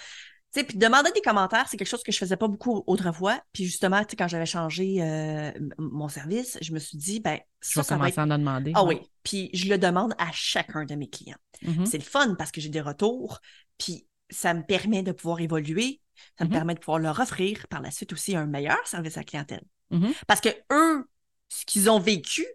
[0.52, 3.40] sais, puis demander des commentaires, c'est quelque chose que je faisais pas beaucoup autrefois.
[3.54, 7.82] Puis justement, quand j'avais changé euh, mon service, je me suis dit, ben, Je ça,
[7.82, 8.20] vais ça va commencer être...
[8.20, 8.72] à en demander.
[8.76, 8.96] Ah ouais.
[9.02, 11.38] oui, puis je le demande à chacun de mes clients.
[11.62, 11.86] Mhm.
[11.86, 13.40] C'est le fun parce que j'ai des retours,
[13.78, 16.02] puis ça me permet de pouvoir évoluer,
[16.38, 16.56] ça me Mhm.
[16.56, 19.64] permet de pouvoir leur offrir par la suite aussi un meilleur service à la clientèle.
[19.92, 20.12] Mhm.
[20.28, 21.08] Parce que eux,
[21.50, 22.46] ce qu'ils ont vécu,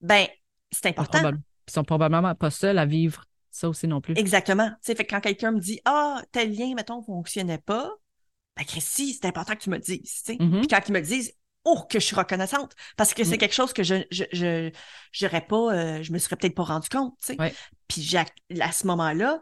[0.00, 0.26] ben,
[0.70, 1.18] c'est Ils important.
[1.18, 4.14] probab- Ils sont probablement pas seuls à vivre ça aussi non plus.
[4.16, 4.68] Exactement.
[4.70, 7.90] Tu sais, fait que quand quelqu'un me dit Ah, tel lien, mettons, fonctionnait pas,
[8.56, 10.22] ben Christy, c'est important que tu me le dises.
[10.28, 10.60] Mhm.
[10.60, 11.32] Puis quand ils me le disent,
[11.64, 12.72] oh, que je suis reconnaissante.
[12.96, 13.38] Parce que c'est Mm.
[13.38, 14.70] quelque chose que je je,
[15.12, 17.18] je pas, euh, je me serais peut-être pas rendu compte.
[17.38, 17.52] Ouais.
[17.88, 18.14] Puis
[18.60, 19.40] à ce moment-là,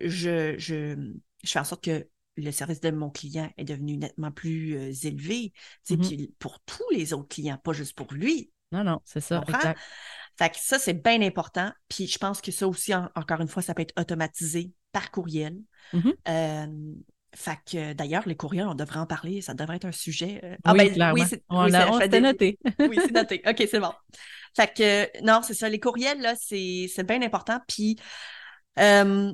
[0.00, 0.94] je, je,
[1.42, 4.92] je fais en sorte que le service de mon client est devenu nettement plus euh,
[5.02, 5.52] élevé.
[5.86, 8.50] Puis pour tous les autres clients, pas juste pour lui.
[8.72, 9.80] Non, non, c'est ça, exact.
[10.38, 11.72] Fait que ça, c'est bien important.
[11.88, 15.10] Puis je pense que ça aussi, en- encore une fois, ça peut être automatisé par
[15.10, 15.56] courriel.
[15.92, 16.14] Mhm.
[16.28, 16.66] Euh,
[17.34, 19.40] fait que d'ailleurs, les courriels, on devrait en parler.
[19.40, 20.40] Ça devrait être un sujet.
[20.44, 21.24] euh, oui, clairement.
[21.28, 22.58] c'est on oui, l'a- ça- on s'était des- noté.
[22.78, 23.42] Oui, c'est noté.
[23.46, 23.92] OK, c'est bon.
[24.56, 25.68] Fait que euh, non, c'est ça.
[25.68, 27.60] Les courriels, là, c'est c'est bien important.
[27.66, 27.96] Puis
[28.78, 29.32] euh,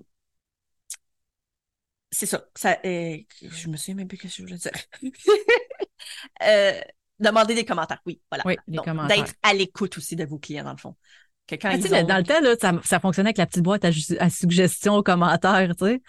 [2.11, 2.45] c'est ça.
[2.55, 4.73] ça euh, je me souviens même plus que je voulais dire.
[7.21, 8.43] Demander des commentaires, oui, voilà.
[8.47, 9.17] Oui, des Donc, commentaires.
[9.17, 10.97] D'être à l'écoute aussi de vos clients, dans le fond.
[11.47, 12.03] Que quand Ah, ils ont...
[12.05, 15.75] Dans le temps, là, ça, ça fonctionnait avec la petite boîte à, suggestions, aux commentaires,
[15.77, 16.03] tu sais.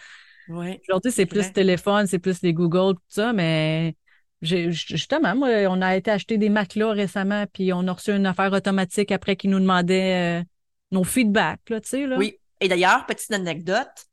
[0.47, 0.81] Ouais.
[0.87, 3.95] Aujourd'hui, c'est plus téléphone, c'est plus les Google, tout ça, mais
[4.41, 8.53] justement, moi, on a été acheter des matelas récemment, puis on a reçu une affaire
[8.53, 10.43] automatique après qui nous demandait euh,
[10.91, 12.17] nos feedbacks, là, tu sais, là.
[12.17, 12.39] Oui.
[12.61, 14.05] Et d'ailleurs, petite anecdote,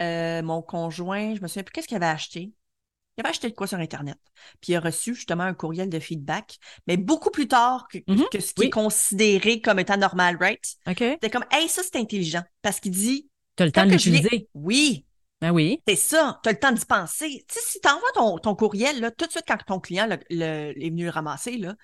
[0.00, 2.52] euh, mon conjoint, je me souviens plus qu'est-ce qu'il avait acheté.
[3.18, 4.16] Il avait acheté de quoi sur Internet.
[4.60, 8.24] Puis il a reçu justement un courriel de feedback, mais beaucoup plus tard que, Mhm.
[8.30, 10.64] que ce qui est considéré comme étant normal, right?
[10.86, 10.98] OK.
[10.98, 12.44] C'était comme, hey, ça, c'est intelligent.
[12.62, 14.48] Parce qu'il dit, Tu as le temps de l'utiliser.
[14.54, 15.04] oui,
[15.40, 15.82] Ben oui.
[15.86, 17.44] c'est ça, tu as le temps d'y penser.
[17.48, 20.06] Tu sais, si tu envoies ton, ton courriel, là, tout de suite quand ton client
[20.06, 21.74] le- le- est venu le ramasser, là,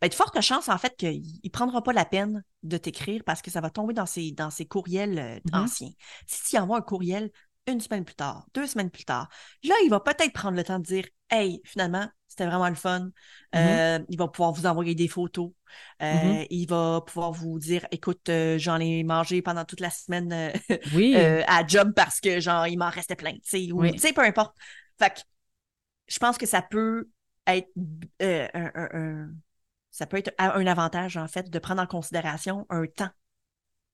[0.00, 3.42] ben, de fortes chances, en fait, qu'il ne prendra pas la peine de t'écrire parce
[3.42, 5.62] que ça va tomber dans ses, dans ses courriels euh, Mhm.
[5.64, 5.90] anciens.
[6.26, 7.30] Si tu envoies un courriel
[7.72, 9.28] une semaine plus tard, deux semaines plus tard,
[9.64, 13.10] là, il va peut-être prendre le temps de dire Hey, finalement, c'était vraiment le fun.
[13.54, 15.52] Euh, il va pouvoir vous envoyer des photos.
[16.02, 16.46] Euh, Mhm.
[16.50, 20.32] Il va pouvoir vous dire Écoute, euh, j'en ai mangé pendant toute la semaine.
[20.32, 20.50] euh,
[20.94, 21.14] Oui.
[21.16, 23.92] euh, à job parce que genre il m'en restait plein, tu sais, ou Oui.
[24.14, 24.56] peu importe.
[24.98, 25.20] Fait que
[26.08, 27.08] je pense que ça peut
[27.46, 27.68] être
[28.22, 29.30] euh, un, un- un-
[29.90, 33.10] ça peut être un avantage en fait de prendre en considération un temps.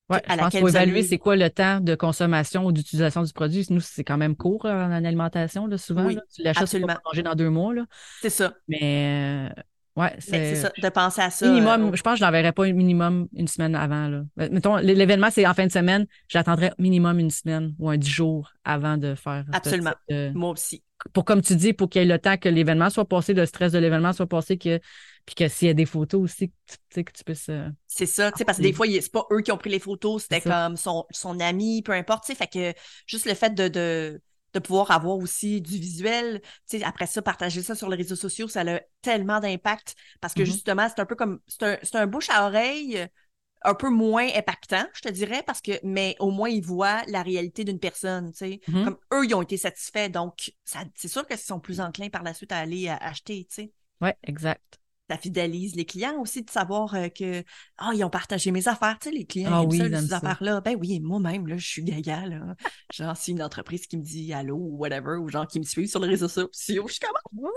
[0.09, 3.23] Ouais, à je pense qu'il faut évaluer c'est quoi le temps de consommation ou d'utilisation
[3.25, 3.66] du produit.
[3.71, 6.07] Nous, c'est quand même court là, en alimentation, là, souvent.
[6.07, 6.23] Oui, là.
[6.33, 7.75] Tu l'achètes pour manger dans deux mois.
[7.75, 7.85] Là.
[8.21, 8.55] C'est ça.
[8.69, 9.62] Mais euh,
[10.01, 11.49] ouais, c'est c'est ça, de penser à ça.
[11.49, 11.88] minimum.
[11.88, 14.07] euh, Je pense que je l'enverrais pas minimum une semaine avant.
[14.07, 14.23] Là.
[14.40, 16.07] Euh, Mettons, l'événement, c'est en fin de semaine.
[16.29, 19.45] J'attendrais minimum une semaine ou un dix jours avant de faire.
[19.53, 19.95] Absolument.
[20.35, 20.85] moi aussi.
[21.12, 23.45] Pour, comme tu dis, pour qu'il y ait le temps que l'événement soit passé, le
[23.45, 24.81] stress de l'événement soit passé, que,
[25.27, 27.49] puis que s'il y a des photos aussi, tu, sais, que tu puisses.
[27.51, 28.69] euh, C'est ça, tu sais, parce que Oui.
[28.69, 31.83] des fois, c'est pas eux qui ont pris les photos, c'était comme son, son ami,
[31.83, 32.75] peu importe, tu sais, fait que
[33.07, 34.21] juste le fait de, de,
[34.53, 38.17] de pouvoir avoir aussi du visuel, tu sais, après ça, partager ça sur les réseaux
[38.17, 40.45] sociaux, ça a tellement d'impact parce que Mhm.
[40.45, 41.62] justement, c'est un peu comme, c'est
[41.95, 43.07] un, un bouche à oreille
[43.65, 47.23] un peu moins impactant, je te dirais, parce que, mais au moins, ils voient la
[47.23, 48.77] réalité d'une personne, tu sais, Mhm.
[48.83, 50.53] comme eux, ils ont été satisfaits, donc
[50.97, 53.73] c'est sûr qu'ils sont plus enclins par la suite à aller à acheter, tu sais
[54.01, 54.79] Ouais, exact.
[55.09, 57.45] Ça fidélise les clients aussi de savoir euh, que
[57.79, 60.31] ah ils ont partagé mes affaires tu sais les clients Ah aiment oui, ça, ça.
[60.31, 62.57] affaires là ben oui moi-même là je suis gaga là
[62.90, 65.88] genre si une entreprise qui me dit allô ou whatever ou genre qui me suit
[65.88, 67.51] sur les réseaux sociaux je suis comme ouais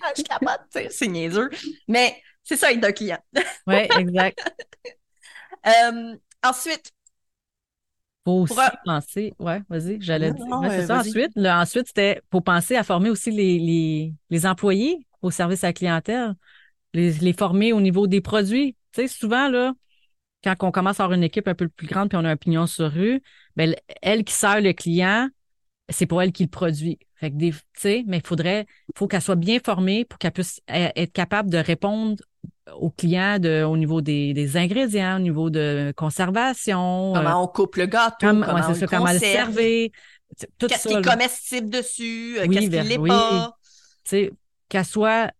[0.00, 1.50] Ah, je capote tu sais, c'est niaiseux
[1.88, 3.18] mais c'est ça être un client
[3.66, 4.38] Ouais, exact.
[5.66, 6.92] Euh, ensuite
[8.24, 9.34] Faut aussi Pour penser.
[9.38, 10.44] Ouais, vas-y, j'allais dire.
[10.48, 10.98] non, Ouais, c'est euh, ça.
[10.98, 11.00] vas-y.
[11.00, 15.64] Ensuite, là, ensuite, c'était pour penser à former aussi les, les, les employés au service
[15.64, 16.34] à la clientèle,
[16.94, 18.76] les, les former au niveau des produits.
[18.92, 19.72] Tu sais, souvent, là,
[20.44, 22.36] quand on commence à avoir une équipe un peu plus grande puis on a un
[22.36, 23.22] pignon sur rue,
[23.56, 25.28] ben, elle qui sert le client,
[25.88, 26.98] c'est pour elle qui le produit.
[27.16, 30.30] Fait que des, tu sais, mais il faudrait, faut qu'elle soit bien formée pour qu'elle
[30.32, 32.22] puisse e- être capable de répondre
[32.76, 37.14] aux clients de, au niveau des, des ingrédients, au niveau de conservation.
[37.16, 39.18] euh, comment on coupe le gâteau Comment, comment ouais, on c'est le ça, comment le
[39.18, 39.88] servir.
[40.58, 43.08] Tout qu'est-ce ça, qui est comestible dessus euh, Oui, qu'est-ce qui vers- l'est oui.
[43.08, 43.56] pas
[44.68, 45.30] qu'elle soit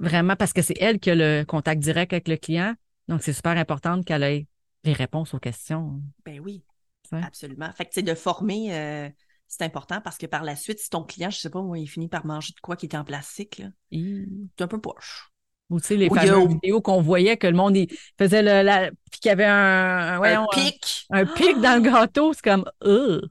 [0.00, 2.74] vraiment, parce que c'est elle qui a le contact direct avec le client.
[3.08, 4.46] Donc, c'est super important qu'elle ait
[4.84, 6.00] les réponses aux questions.
[6.24, 6.64] ben oui.
[7.12, 7.70] Absolument.
[7.74, 9.08] Fait que, tu sais, de former, euh,
[9.46, 11.86] c'est important parce que par la suite, si ton client, je sais pas, moi, il
[11.86, 15.30] finit par manger de quoi qui était en plastique, là, c'est un peu poche.
[15.70, 18.90] Ou tu sais, les fameuses vidéos qu'on voyait que le monde il faisait le, la,
[19.10, 21.06] puis qu'il y avait un, un- un pic.
[21.10, 23.22] un, un pic dans le gâteau, c'est comme, Ugh.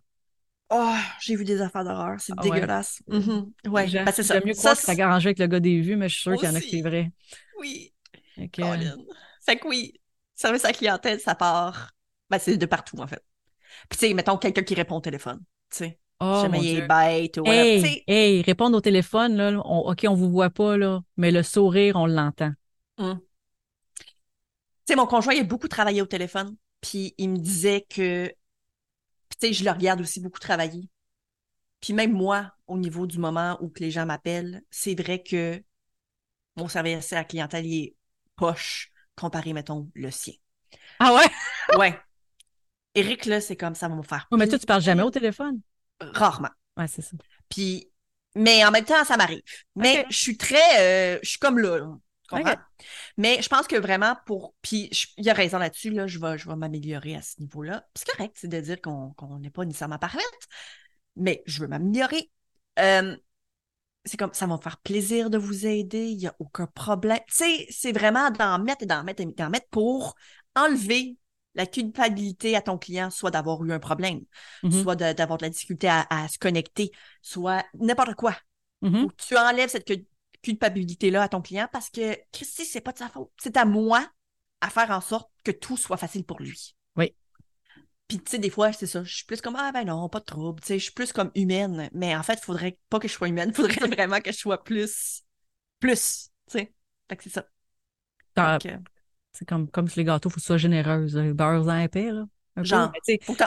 [0.75, 2.51] Oh, j'ai vu des affaires d'horreur, c'est Ah ouais.
[2.51, 3.01] dégueulasse.
[3.07, 3.51] Mhm.
[3.67, 4.41] Ouais, J'aime ben, c'est ça.
[4.43, 6.21] mieux Ça, croire que ça c'est- arrangé avec le gars des vues, mais je suis
[6.23, 7.11] sûre qu'il y en a qui c'est vrai.
[7.59, 7.93] Oui,
[8.35, 8.95] que, Colin.
[9.45, 9.93] Fait que oui,
[10.35, 11.91] service à la clientèle, ça part.
[12.29, 13.23] Ben, c'est de partout, en fait.
[13.89, 15.39] Puis, tu sais, mettons quelqu'un qui répond au téléphone.
[15.69, 19.91] Tu sais, oh, jamais il est bête ou Hey, hey, répondre au téléphone, là, on-
[19.91, 22.51] OK, on vous voit pas, là, mais le sourire, on l'entend.
[22.97, 23.19] hum.
[24.85, 26.55] Tu sais, mon conjoint, il a beaucoup travaillé au téléphone.
[26.81, 28.31] Puis, il me disait que.
[29.33, 30.87] Puis, tu sais, je le regarde aussi beaucoup travailler.
[31.81, 35.61] Puis, même moi, au niveau du moment où que les gens m'appellent, c'est vrai que
[36.55, 37.95] mon service à la clientèle, il est
[38.35, 40.33] poche comparé, mettons, le sien.
[40.99, 41.25] Ah ouais?
[41.77, 41.99] Ouais.
[42.93, 44.27] Eric, là, c'est comme ça va me faire.
[44.31, 45.61] Ouais, mais toi, tu parles jamais au téléphone?
[45.99, 46.51] Rarement.
[46.77, 47.17] Ouais, c'est ça.
[47.49, 47.89] Puis,
[48.35, 49.41] mais en même temps, ça m'arrive.
[49.75, 51.97] Mais je suis très, euh, je suis comme là, là.
[53.17, 56.47] Mais je pense que vraiment pour, puis il a raison là-dessus, là, je vais, je
[56.49, 57.85] vais m'améliorer à ce niveau-là.
[57.95, 60.23] C'est correct, c'est de dire qu'on n'est pas nécessairement parfaite,
[61.15, 62.31] mais je veux m'améliorer.
[62.79, 63.15] Euh,
[64.05, 67.19] c'est comme, ça va me faire plaisir de vous aider, il n'y a aucun problème.
[67.27, 70.15] Tu sais, c'est vraiment d'en mettre et d'en mettre et d'en mettre pour
[70.55, 71.17] enlever
[71.55, 74.21] la culpabilité à ton client, soit d'avoir eu un problème,
[74.63, 74.81] Mhm.
[74.83, 78.35] soit d'avoir de la difficulté à, à se connecter, soit n'importe quoi.
[78.81, 79.07] Mhm.
[79.07, 79.85] Que tu enlèves cette
[80.43, 83.31] culpabilité-là à ton client parce que, Christy, c'est pas de sa faute.
[83.37, 84.05] C'est à moi
[84.61, 86.75] à faire en sorte que tout soit facile pour lui.
[86.95, 87.15] Oui.
[88.07, 89.03] Puis, tu sais, des fois, c'est ça.
[89.03, 90.61] Je suis plus comme, ah ben non, pas de trouble.
[90.61, 91.89] Tu sais, je suis plus comme humaine.
[91.93, 93.49] Mais en fait, il faudrait pas que je sois humaine.
[93.49, 95.23] Il faudrait vraiment que je sois plus.
[95.79, 96.29] Plus.
[96.49, 96.73] Tu sais.
[97.09, 97.45] Fait que c'est ça.
[99.31, 101.15] C'est comme, comme sur les gâteaux, il faut que tu sois généreuse.
[101.15, 102.25] Beurre en épais, là.
[102.55, 102.63] un peu.
[102.63, 102.91] Genre,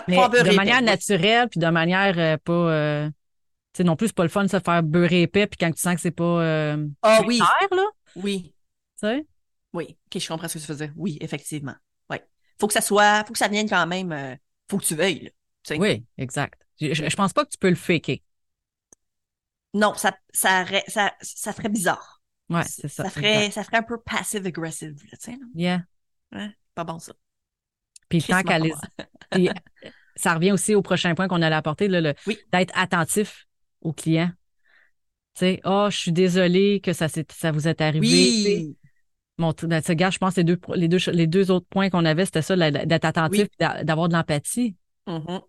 [0.08, 2.52] Mais de manière naturelle, puis de manière euh, pas.
[2.52, 3.10] euh,
[3.76, 5.80] sais, non plus, c'est pas le fun de se faire beurrer épais, puis quand tu
[5.80, 6.24] sens que c'est pas.
[6.42, 7.38] euh, Ah oui.
[7.38, 7.84] clair, là.
[8.16, 8.54] Oui.
[9.00, 9.26] Tu sais?
[9.72, 9.96] Oui.
[10.06, 10.92] Ok, je comprends ce que tu faisais.
[10.96, 11.74] Oui, effectivement.
[12.10, 12.18] Oui.
[12.60, 13.24] Faut que ça soit.
[13.24, 14.12] Faut que ça vienne quand même.
[14.12, 14.34] euh,
[14.70, 15.76] faut que tu veuilles, là.
[15.78, 16.60] Oui, exact.
[16.80, 18.18] Je, je, pense pas que tu peux le faker.
[19.74, 22.22] Non, ça, ça, ça, ça ferait bizarre.
[22.48, 23.04] Ouais, c'est ça.
[23.04, 25.32] Ça ferait, ça ferait un peu passive-aggressive, là, tu sais.
[25.32, 25.46] là.
[25.54, 25.82] Yeah.
[26.32, 27.12] Ouais, pas bon, ça.
[28.08, 28.72] Puis tant qu'à les.
[30.14, 32.38] ça revient aussi au prochain point qu'on allait apporter, là, le- Oui.
[32.52, 33.45] d'être attentif
[33.86, 34.30] aux clients.
[35.34, 38.06] Tu sais, oh, je suis désolée que ça, ça vous est arrivé.
[38.06, 38.76] Oui.
[39.58, 42.06] Tu sais, gars, je pense que les deux, les deux, les deux autres points qu'on
[42.06, 43.48] avait, c'était ça, d'être attentif, Oui.
[43.60, 44.74] d'a- d'avoir de l'empathie.
[45.06, 45.40] Mhm.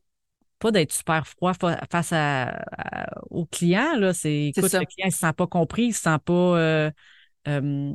[0.59, 3.95] Pas d'être super froid fa- face à, à- au client.
[3.97, 4.13] Là.
[4.13, 4.79] C'est, écoute, ça.
[4.79, 6.91] le client, il se sent pas compris, il se sent pas euh,
[7.47, 7.93] euh,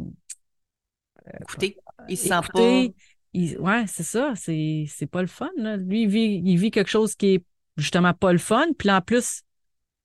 [1.40, 1.76] Écoutez,
[2.08, 2.88] il se sent écouté.
[2.88, 2.94] pas.
[3.34, 4.32] Il- ouais, c'est ça.
[4.36, 5.50] C'est, c'est pas le fun.
[5.56, 5.76] Là.
[5.76, 7.44] Lui, il vit, il vit quelque chose qui est
[7.76, 8.66] justement pas le fun.
[8.78, 9.42] Puis en plus,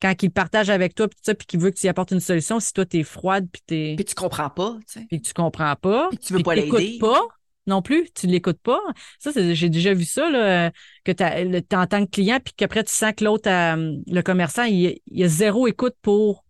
[0.00, 2.12] quand il partage avec toi, puis tout ça, puis qu'il veut que tu y apportes
[2.12, 3.94] une solution, si toi, t'es froide, puis t'es.
[3.96, 5.06] Puis tu comprends pas, tu sais.
[5.08, 6.98] puis que tu comprends pas, Puis tu veux pas l'aider.
[7.00, 7.20] pas
[7.66, 8.80] non plus, tu l'écoutes pas.
[9.18, 10.70] Ça, c'est- j'ai déjà vu ça, là,
[11.04, 14.64] que t'es en tant que client, puis qu'après, tu sens que l'autre, euh, le commerçant,
[14.64, 16.44] il, il a zéro écoute pour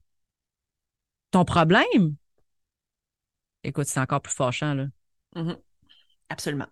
[1.32, 2.14] ton problème.
[3.64, 4.86] Écoute, c'est encore plus fâchant, là.
[5.34, 5.56] Mhm.
[6.28, 6.66] Absolument.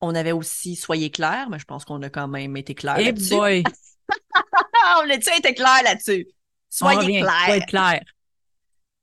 [0.00, 3.04] On avait aussi Soyez clair, mais je pense qu'on a quand même été clair Eh
[3.06, 3.34] là-dessus.
[3.34, 3.64] boy!
[4.86, 6.26] Ah, on a-tu été clair là-dessus?
[6.68, 7.48] Soyez clair.
[7.48, 8.00] être clair.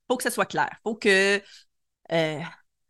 [0.07, 0.69] faut que ce soit clair.
[0.83, 1.41] faut que,
[2.11, 2.39] euh,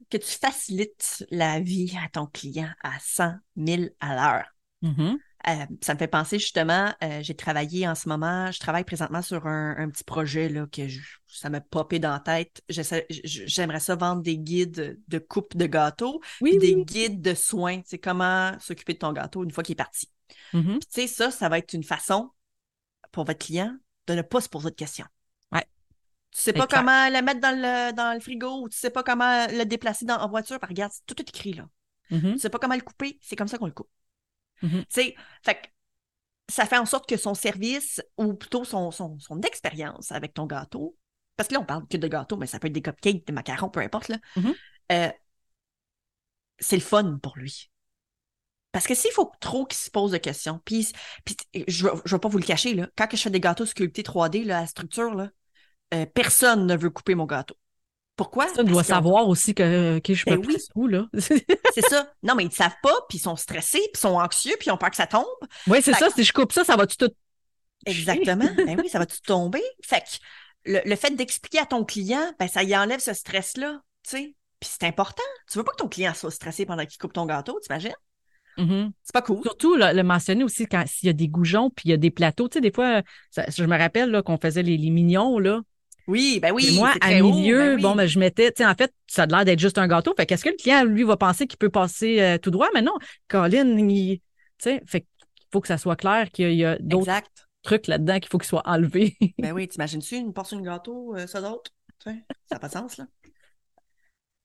[0.09, 4.47] que tu facilites la vie à ton client à 100 000 à l'heure.
[4.81, 5.17] Mhm.
[5.47, 9.23] Euh, ça me fait penser justement, euh, j'ai travaillé en ce moment, je travaille présentement
[9.23, 12.61] sur un, un petit projet là, que je- ça m'a popé dans la tête.
[12.69, 16.85] J'aimerais ça vendre des guides de coupe de gâteau, Oui, des oui.
[16.85, 20.07] guides de soins, c'est comment s'occuper de ton gâteau une fois qu'il est parti.
[20.53, 20.77] Mhm.
[20.79, 22.29] Puis tu sais, ça, ça va être une façon
[23.11, 23.75] pour votre client
[24.07, 25.05] de ne pas se poser de questions.
[25.51, 25.65] Ouais.
[26.31, 26.81] Tu sais pas clair.
[26.81, 30.05] comment le mettre dans le, dans le frigo ou tu sais pas comment le déplacer
[30.05, 30.59] dans, en voiture.
[30.59, 31.67] Ben, regarde, c'est tout est écrit là.
[32.09, 32.33] Mhm.
[32.33, 33.89] Tu sais pas comment le couper, c'est comme ça qu'on le coupe.
[34.61, 34.81] Mhm.
[34.81, 35.15] Tu sais,
[36.49, 40.45] ça fait en sorte que son service ou plutôt son, son, son expérience avec ton
[40.45, 40.97] gâteau,
[41.37, 43.33] parce que là, on parle que de gâteau, mais ça peut être des cupcakes, des
[43.33, 44.17] macarons, peu importe, là.
[44.35, 44.53] Mhm.
[44.91, 45.11] Euh,
[46.59, 47.71] c'est le fun pour lui.
[48.71, 50.87] Parce que s'il faut trop qu'il se pose de questions, puis,
[51.67, 54.43] je ne vais pas vous le cacher, là, quand je fais des gâteaux sculptés 3D
[54.45, 55.29] là, à structure, là,
[55.93, 57.55] euh, personne ne veut couper mon gâteau.
[58.15, 58.47] Pourquoi?
[58.49, 60.57] Ça, qu'on- savoir aussi que, que je Ben me oui.
[60.75, 61.07] où, là?
[61.73, 62.11] C'est ça.
[62.23, 64.67] Non, mais ils ne savent pas, puis ils sont stressés, puis ils sont anxieux, puis
[64.67, 65.25] ils ont peur que ça tombe.
[65.67, 66.09] oui, c'est ça.
[66.09, 67.09] Si je coupe ça, ça va-tu tout.
[67.85, 68.47] Exactement.
[68.55, 69.63] ben oui, ça va tout tomber?
[69.83, 70.07] Fait que
[70.65, 74.35] le, le fait d'expliquer à ton client, ben ça y enlève ce stress-là, tu sais.
[74.59, 75.23] Puis c'est important.
[75.51, 77.95] Tu veux pas que ton client soit stressé pendant qu'il coupe ton gâteau, t'imagines?
[78.57, 78.91] Mhm.
[79.03, 79.41] C'est pas cool.
[79.43, 81.97] Surtout, là, le mentionner aussi quand s'il y a des goujons, puis il y a
[81.97, 82.47] des plateaux.
[82.49, 85.61] Tu sais, des fois, ça- je me rappelle qu'on faisait les, les mignons, là.
[86.07, 86.67] Oui, ben oui.
[86.67, 87.81] Et moi, à haut, milieu, ben oui.
[87.81, 90.13] bon, ben, je mettais, tu sais, en fait, ça a l'air d'être juste un gâteau.
[90.17, 92.67] Fait qu'est-ce que le client, lui, va penser qu'il peut passer euh, tout droit?
[92.73, 92.93] Mais non,
[93.27, 94.23] Colin, il, tu
[94.57, 95.05] sais, fait
[95.51, 97.11] faut que ça soit clair qu'il y a d'autres
[97.61, 99.17] trucs là-dedans qu'il faut qu'ils soient enlevés.
[99.37, 101.71] Ben oui, t'imagines-tu une portion de gâteau, euh, ça d'autre?
[102.03, 102.13] Ça
[102.51, 103.05] n'a pas de sens, là.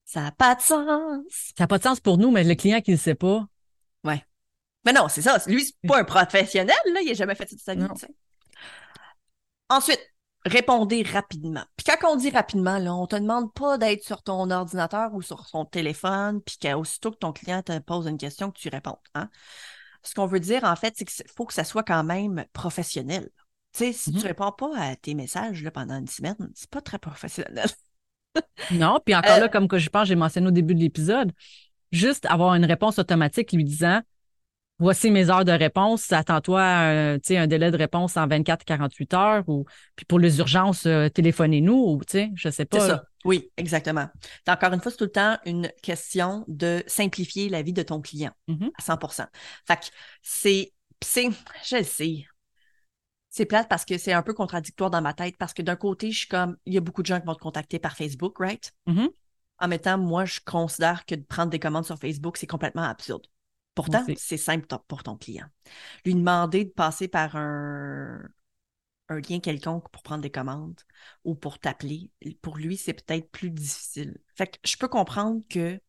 [0.04, 1.24] Ça n'a pas de sens.
[1.56, 3.46] ça n'a pas de sens pour nous, mais le client qui ne le sait pas,
[4.84, 5.38] Mais non, c'est ça.
[5.46, 7.00] Lui, c'est pas un professionnel, là.
[7.02, 8.14] Il n'a jamais fait ça de sa vie.
[9.68, 10.00] Ensuite,
[10.44, 11.64] répondez rapidement.
[11.76, 15.22] Puis quand on dit rapidement, là, on te demande pas d'être sur ton ordinateur ou
[15.22, 18.98] sur son téléphone, puis qu'aussitôt que ton client te pose une question, que tu réponds.
[19.14, 19.28] Hein?
[20.04, 23.28] Ce qu'on veut dire, en fait, c'est qu'il faut que ça soit quand même professionnel.
[23.72, 24.20] Tu sais, si Mhm.
[24.20, 27.66] tu réponds pas à tes messages là, pendant une semaine, c'est pas très professionnel.
[28.70, 31.32] Non, puis encore Euh, là, comme que je pense, j'ai mentionné au début de l'épisode,
[31.92, 34.02] juste avoir une réponse automatique lui disant
[34.78, 37.16] Voici mes heures de réponse, attends-toi un,
[37.46, 39.64] délai de réponse en 24-48 heures ou
[39.94, 42.86] puis pour les urgences, euh, téléphonez-nous ou sais, je sais C'est pas.
[42.86, 43.04] ça.
[43.24, 44.08] Oui, exactement.
[44.46, 48.02] Encore une fois, c'est tout le temps une question de simplifier la vie de ton
[48.02, 48.70] client Mhm.
[48.78, 49.26] à 100%
[49.66, 49.86] Fait que
[50.22, 50.72] c'est,
[51.02, 51.30] c'est,
[51.66, 52.26] je le sais.
[53.30, 56.10] C'est plate parce que c'est un peu contradictoire dans ma tête parce que d'un côté,
[56.10, 58.38] je suis comme, il y a beaucoup de gens qui vont te contacter par Facebook,
[58.40, 58.72] right?
[58.86, 59.08] Mhm.
[59.58, 62.82] En même temps, moi, je considère que de prendre des commandes sur Facebook, c'est complètement
[62.82, 63.26] absurde.
[63.74, 65.46] Pourtant, c'est simple pour ton client.
[66.04, 68.20] Lui demander de passer par un,
[69.08, 70.80] un lien quelconque pour prendre des commandes
[71.24, 72.10] ou pour t'appeler,
[72.42, 74.18] pour lui, c'est peut-être plus difficile.
[74.36, 75.80] Fait que je peux comprendre que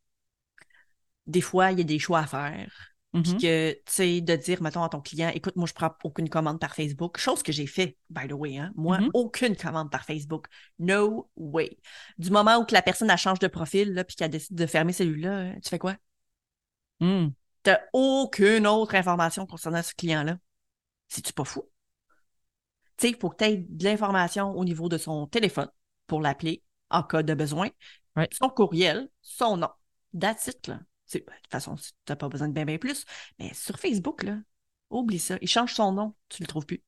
[1.28, 2.96] des fois, il y a des choix à faire.
[3.14, 3.40] Puis Mhm.
[3.40, 6.60] que, tu sais, de dire, mettons, à ton client, écoute, moi, je prends aucune commande
[6.60, 7.18] par Facebook.
[7.18, 8.72] Chose que j'ai fait, by the way, hein.
[8.76, 9.10] Moi, Mhm.
[9.14, 10.48] aucune commande par Facebook.
[10.78, 11.78] No way.
[12.18, 14.66] Du moment où que la personne, elle change de profil, là, puis qu'elle décide de
[14.66, 15.96] fermer celui-là, hein, tu fais quoi?
[17.00, 17.30] Mm.
[17.64, 20.38] T'as aucune autre information concernant ce client-là.
[21.08, 21.64] C'est-tu pas fou?
[22.98, 25.70] Tu sais, il faut que tu aies de l'information au niveau de son téléphone
[26.08, 27.70] pour l'appeler en cas de besoin,
[28.32, 29.70] son courriel, son nom.
[30.20, 30.80] That's it, là.
[31.08, 33.06] C'est- ben, De toute façon, tu n'as pas besoin de bien, bien plus.
[33.40, 34.38] Mais sur Facebook, là,
[34.90, 35.38] oublie ça.
[35.42, 36.82] Il change son nom, tu le trouves plus.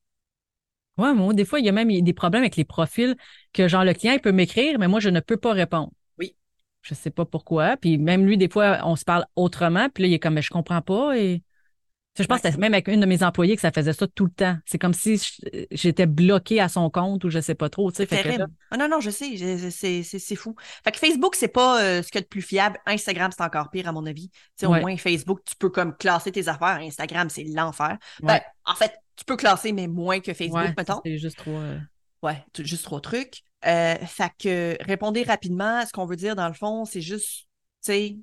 [0.98, 3.16] Ouais, moi, des fois, il y a même des problèmes avec les profils
[3.52, 5.92] que, genre, le client, il peut m'écrire, mais moi, je ne peux pas répondre.
[6.18, 6.36] Oui.
[6.82, 7.76] Je sais pas pourquoi.
[7.76, 10.42] Puis même lui, des fois, on se parle autrement, puis là, il est comme, mais
[10.42, 11.16] je comprends pas.
[11.18, 11.42] Et
[12.22, 14.24] je pense que c'était même avec une de mes employées que ça faisait ça tout
[14.24, 14.56] le temps.
[14.66, 15.20] C'est comme si
[15.70, 17.90] j'étais bloquée à son compte ou je sais pas trop.
[17.90, 18.46] Que là- Terrible.
[18.70, 19.36] Ah non, non, je sais,
[19.70, 20.54] c'est c'est- c'est fou.
[20.84, 22.78] Fait que Facebook, c'est pas euh, ce qu'il y a de plus fiable.
[22.86, 24.30] Instagram, c'est encore pire, à mon avis.
[24.62, 24.66] Ouais.
[24.68, 26.78] Au moins, Facebook, tu peux comme classer tes affaires.
[26.80, 27.98] Instagram, c'est l'enfer.
[28.22, 28.34] Ouais.
[28.34, 31.00] Ben, en fait, tu peux classer, mais moins que Facebook, ouais, mettons.
[31.04, 31.50] c'est juste trop.
[31.56, 31.78] euh,
[32.22, 33.40] Ouais, juste trois trucs.
[33.66, 35.84] Euh, fait que répondez rapidement.
[35.86, 37.40] Ce qu'on veut dire, dans le fond, c'est juste,
[37.82, 38.16] tu sais,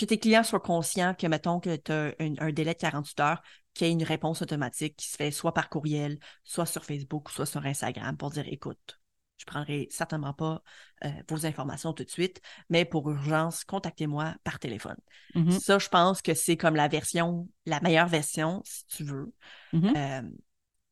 [0.00, 3.20] que tes clients soient conscients que, mettons, que tu as un, un délai de 48
[3.20, 3.42] heures,
[3.74, 7.30] qu'il y ait une réponse automatique qui se fait soit par courriel, soit sur Facebook,
[7.30, 9.00] soit sur Instagram pour dire, écoute,
[9.38, 10.62] je prendrai certainement pas
[11.04, 14.96] euh, vos informations tout de suite, mais pour urgence, contactez-moi par téléphone.
[15.34, 19.32] mhm, Ça, je pense que c'est comme la version, la meilleure version, si tu veux.
[19.72, 19.92] mhm.
[19.96, 20.22] Euh,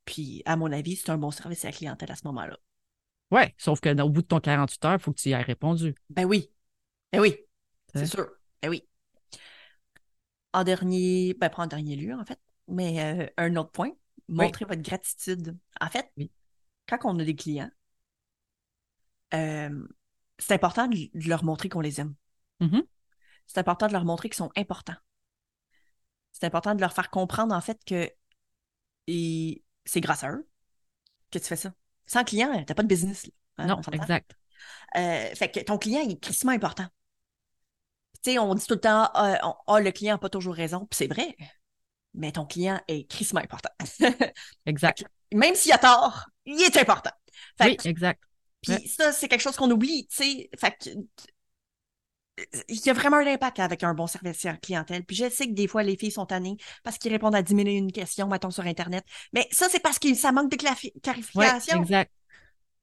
[0.06, 2.56] puis, à mon avis, c'est un bon service à la clientèle à ce moment-là.
[3.30, 5.42] Ouais, sauf que au bout de ton 48 heures, il faut que tu y aies
[5.42, 5.94] répondu.
[6.08, 6.50] Ben oui.
[7.12, 7.36] Ben oui.
[7.94, 8.26] C'est sûr.
[8.62, 8.87] Ben oui.
[10.58, 13.92] En dernier, ben pas en dernier lieu, en fait, mais euh, un autre point,
[14.28, 15.56] montrez votre gratitude.
[15.80, 16.32] En fait, Oui.
[16.88, 17.70] quand on a des clients,
[19.34, 19.86] euh,
[20.40, 22.16] c'est important de, de leur montrer qu'on les aime.
[22.58, 22.82] Mhm.
[23.46, 24.96] C'est important de leur montrer qu'ils sont importants.
[26.32, 28.10] C'est important de leur faire comprendre, en fait, que
[29.06, 30.48] et c'est grâce à eux
[31.30, 31.72] que tu fais ça.
[32.06, 33.26] Sans client, t'as pas de business.
[33.26, 33.32] là.
[33.58, 34.36] Hein, non, exact.
[34.96, 36.86] Euh, fait que ton client il est crissement important.
[38.22, 40.96] Sais, on dit tout le temps, ah, ah, le client n'a pas toujours raison, puis
[40.96, 41.36] c'est vrai,
[42.14, 43.70] mais ton client est crissement important.
[44.66, 45.04] Exact.
[45.32, 47.10] Même s'il a tort, il est important.
[47.58, 48.22] Fait Oui, que- exact.
[48.62, 48.86] puis ouais.
[48.86, 50.50] ça, c'est quelque chose qu'on oublie, tu sais.
[50.58, 50.90] Fait que,
[52.68, 55.04] il y a vraiment un impact avec un bon service à la clientèle.
[55.04, 57.54] Puis je sais que des fois, les filles sont tannées parce qu'ils répondent à 10
[57.54, 59.04] 000 et une questions, mettons, sur Internet.
[59.32, 61.82] Mais ça, c'est parce que ça manque de Ouais, clarification.
[61.82, 62.12] exact.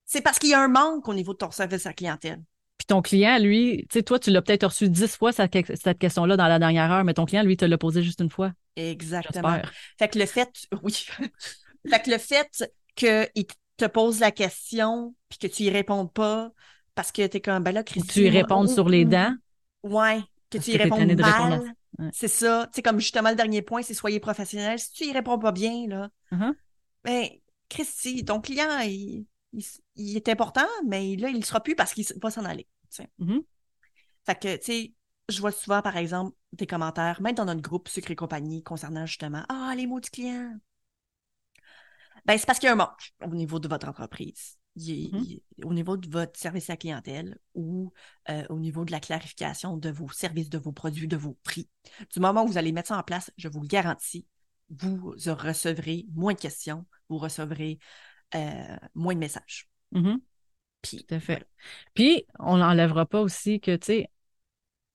[0.06, 2.42] c'est parce qu'il y a un manque au niveau de ton service à la clientèle.
[2.86, 5.98] Puis ton client, lui, tu sais, toi, tu l'as peut-être reçu dix fois cette, cette
[5.98, 8.52] question-là dans la dernière heure, mais ton client, lui, te l'a posé juste une fois.
[8.76, 9.60] Exactement.
[9.98, 10.52] Fait que le fait,
[10.84, 10.94] oui.
[11.90, 13.46] fait que le fait qu'il
[13.78, 16.52] te pose la question puis que tu y répondes pas
[16.94, 18.08] parce que t'es comme, ben là, Christy.
[18.08, 19.34] tu y réponds sur les dents.
[19.84, 20.22] Ouais.
[20.50, 21.62] Que Parce tu y réponds mal.
[21.98, 22.10] Ouais.
[22.14, 22.68] C'est ça.
[22.68, 24.78] Tu sais, comme justement le dernier point, c'est soyez professionnel.
[24.80, 26.54] Si tu y réponds pas bien, là, Uh-huh.
[27.04, 27.28] ben,
[27.70, 29.64] Christy, ton client, il, il,
[29.96, 32.68] il est important, mais là, il le sera plus parce qu'il va s'en aller.
[33.20, 33.44] Mhm.
[34.26, 34.94] Fait que, tu sais,
[35.30, 39.06] je vois souvent, par exemple, des commentaires, même dans notre groupe Sucre et compagnie, concernant
[39.06, 40.58] justement Ah, les mots du client.
[42.26, 44.58] Ben, c'est parce qu'il y a un manque au niveau de votre entreprise.
[44.76, 45.24] Il est- Mhm.
[45.24, 47.94] il est- au niveau de votre service à la clientèle ou
[48.30, 51.70] euh, au niveau de la clarification de vos services, de vos produits, de vos prix.
[52.14, 54.26] Du moment où vous allez mettre ça en place, je vous le garantis,
[54.70, 57.80] vous recevrez moins de questions, vous recevrez
[58.34, 59.70] euh, moins de messages.
[59.92, 60.20] Mhm.
[60.90, 61.46] Puis, Tout à fait.
[61.94, 64.10] Puis, on n'enlèvera pas aussi que, tu sais,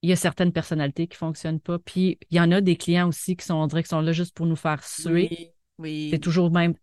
[0.03, 1.78] il y a certaines personnalités qui ne fonctionnent pas.
[1.78, 4.12] Puis, il y en a des clients aussi qui sont, on dirait, qui sont là
[4.12, 5.28] juste pour nous faire suer.
[5.30, 6.09] oui, oui.
[6.11, 6.74] C'est toujours même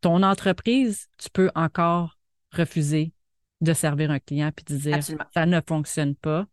[0.00, 2.18] ton entreprise, tu peux encore
[2.52, 3.12] refuser
[3.60, 5.24] de servir un client puis de dire Absolument.
[5.32, 6.46] ça ne fonctionne pas.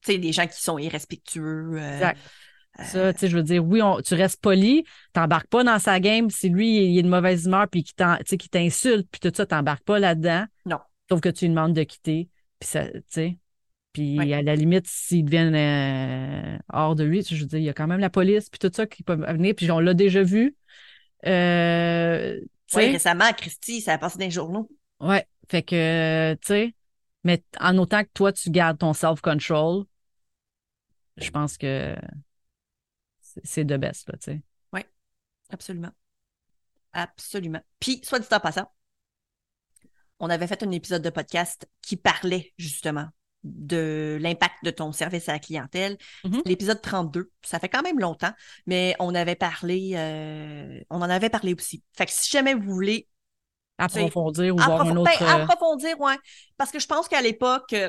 [0.00, 1.72] Tu sais, des gens qui sont irrespectueux.
[1.74, 2.20] euh, Exact.
[2.78, 5.80] euh, Ça, tu sais, je veux dire, oui, on- tu restes poli, t'embarques pas dans
[5.80, 6.30] sa game.
[6.30, 9.98] Si lui, il est de mauvaise humeur puis qu'il t'insulte puis tout ça, t'embarques pas
[9.98, 10.44] là-dedans.
[10.66, 10.78] Non.
[11.08, 12.28] Sauf que tu lui demandes de quitter.
[12.58, 13.38] Puis ça, tu sais.
[13.92, 14.32] Puis Ouais.
[14.34, 17.74] à la limite, s'ils deviennent euh, hors de lui, je veux dire, il y a
[17.74, 19.54] quand même la police puis tout ça qui peut venir.
[19.56, 20.56] Puis on l'a déjà vu.
[21.26, 22.38] Euh,
[22.74, 24.68] Oui, récemment, Christy, ça a passé dans les journaux.
[25.00, 26.74] Ouais, fait que, tu sais,
[27.24, 29.84] mais en autant que toi, tu gardes ton self-control,
[31.16, 31.96] je pense que
[33.42, 34.42] c'est- de best, là, tu sais.
[35.50, 35.92] Absolument.
[36.92, 37.62] Absolument.
[37.80, 38.70] Puis, soit dit en passant,
[40.20, 43.08] on avait fait un épisode de podcast qui parlait justement
[43.44, 45.96] de l'impact de ton service à la clientèle.
[46.24, 46.42] Mhm.
[46.44, 48.32] L'épisode 32, ça fait quand même longtemps,
[48.66, 51.82] mais on avait parlé, euh, on en avait parlé aussi.
[51.96, 53.08] Fait que si jamais vous voulez
[53.80, 55.22] Approfondir ou voir un ben, autre.
[55.22, 56.16] euh, approfondir, ouais,
[56.56, 57.88] parce que je pense qu'à l'époque, euh,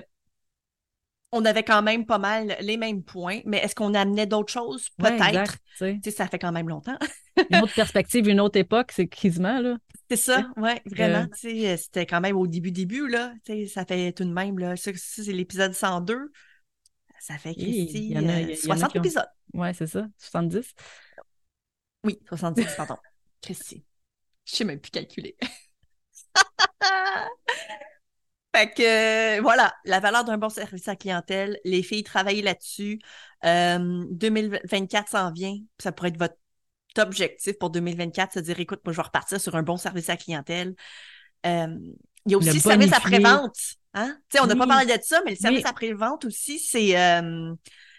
[1.31, 4.89] on avait quand même pas mal les mêmes points, mais est-ce qu'on amenait d'autres choses?
[4.99, 5.57] ouais, Peut-être.
[5.75, 6.97] sais, ça fait quand même longtemps.
[7.49, 9.77] Une autre perspective, une autre époque, c'est quasiment, là.
[10.09, 11.27] C'est ça, ouais, vraiment.
[11.45, 13.33] Euh, C'était quand même au début, début, là.
[13.71, 14.75] Ça fait tout de même, là.
[14.75, 16.31] Ça, ça, c'est l'épisode 102.
[17.19, 19.01] Ça fait, Christy, il y en a- euh, il y en a 60 qui ont-
[19.01, 19.27] épisodes.
[19.53, 20.73] Ouais, c'est ça, 70.
[22.03, 22.95] Oui, 70, pardon.
[23.41, 23.83] Christy.
[24.45, 25.35] Je sais même plus calculer.
[28.55, 32.41] Fait que euh, voilà, la valeur d'un bon service à la clientèle, les filles travaillent
[32.41, 32.99] là-dessus.
[33.45, 36.35] Euh, 2024 s'en vient, ça pourrait être votre
[36.97, 40.13] objectif pour 2024, se dire écoute, moi je vais repartir sur un bon service à
[40.13, 40.75] la clientèle.
[41.45, 41.67] Euh,
[42.25, 43.57] il y a aussi Le le service après-vente.
[43.93, 44.17] Hein?
[44.29, 45.69] Tu sais, on n'a pas parlé de ça, mais le service Oui.
[45.69, 47.53] après-vente aussi, c'est euh,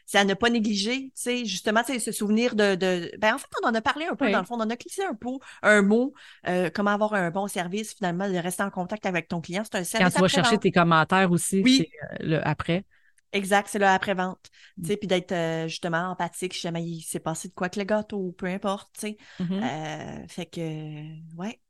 [0.07, 1.05] c'est à ne pas négliger.
[1.05, 3.11] Tu sais, justement, tu sais, se souvenir de, de.
[3.19, 4.33] Ben, en fait, on en a parlé un peu, Oui.
[4.33, 5.31] dans le fond, on en a glissé un peu
[5.63, 6.13] un mot,
[6.49, 9.63] euh, comment avoir un bon service, finalement, de rester en contact avec ton client.
[9.65, 11.89] C'est un Quand service tu vas chercher tes commentaires aussi, Oui.
[11.89, 12.85] c'est le après.
[13.33, 14.51] Exact, c'est le après-vente.
[14.77, 14.85] Tu Mm.
[14.87, 17.85] sais, puis d'être euh, justement empathique si jamais il s'est passé de quoi que le
[17.85, 19.17] gâteau, peu importe, tu sais.
[19.39, 19.63] Mhm.
[19.63, 21.61] Euh, fait que, ouais.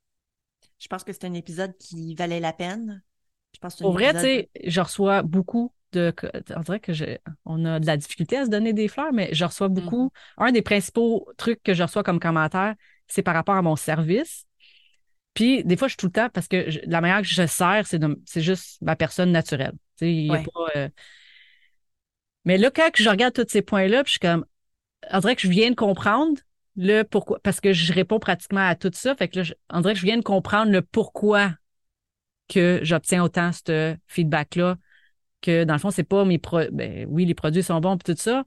[0.78, 3.02] Je pense que c'est un épisode qui valait la peine.
[3.54, 6.14] Je pense que Pour vrai, tu sais, je reçois beaucoup de.
[6.56, 9.28] On dirait que j'ai- on a de la difficulté à se donner des fleurs, mais
[9.32, 10.06] je reçois beaucoup.
[10.38, 10.44] Mm-hmm.
[10.48, 12.74] Un des principaux trucs que je reçois comme commentaire,
[13.08, 14.46] c'est par rapport à mon service.
[15.34, 17.46] Puis, des fois, je suis tout le temps, parce que je- la manière que je
[17.46, 19.72] sers, c'est de- c'est juste ma personne naturelle.
[19.96, 20.44] Tu sais, il y a Ouais.
[20.44, 20.66] pas.
[20.76, 20.88] euh,
[22.44, 24.44] Mais là, quand je regarde tous ces points-là, puis je suis comme.
[25.10, 26.38] On dirait que je viens de comprendre
[26.76, 27.40] le pourquoi.
[27.42, 29.14] Parce que je réponds pratiquement à tout ça.
[29.14, 31.52] Fait que là, je- on dirait que je viens de comprendre le pourquoi
[32.48, 34.76] que j'obtiens autant ce feedback-là.
[35.40, 36.70] Que dans le fond, c'est pas mes produits.
[36.72, 38.44] Ben, oui, les produits sont bons, puis tout ça.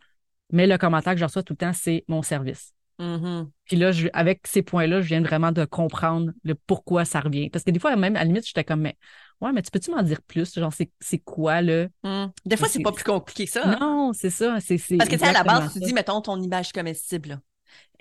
[0.51, 2.73] Mais le commentaire que je reçois tout le temps, c'est mon service.
[2.99, 3.49] Mhm.
[3.65, 7.49] Puis là, je- avec ces points-là, je viens vraiment de comprendre le pourquoi ça revient.
[7.49, 8.95] Parce que des fois, même à la limite, j'étais comme, mais
[9.41, 10.53] ouais, mais tu peux-tu m'en dire plus?
[10.53, 11.87] Genre, c'est quoi, là?
[12.03, 12.25] Mm.
[12.45, 13.63] Des fois, c'est pas plus compliqué que ça.
[13.65, 13.77] hein.
[13.79, 14.51] Non, c'est ça.
[14.53, 14.79] Parce que, tu
[15.19, 17.39] sais, à la base, tu dis, mettons, ton image comestible, là.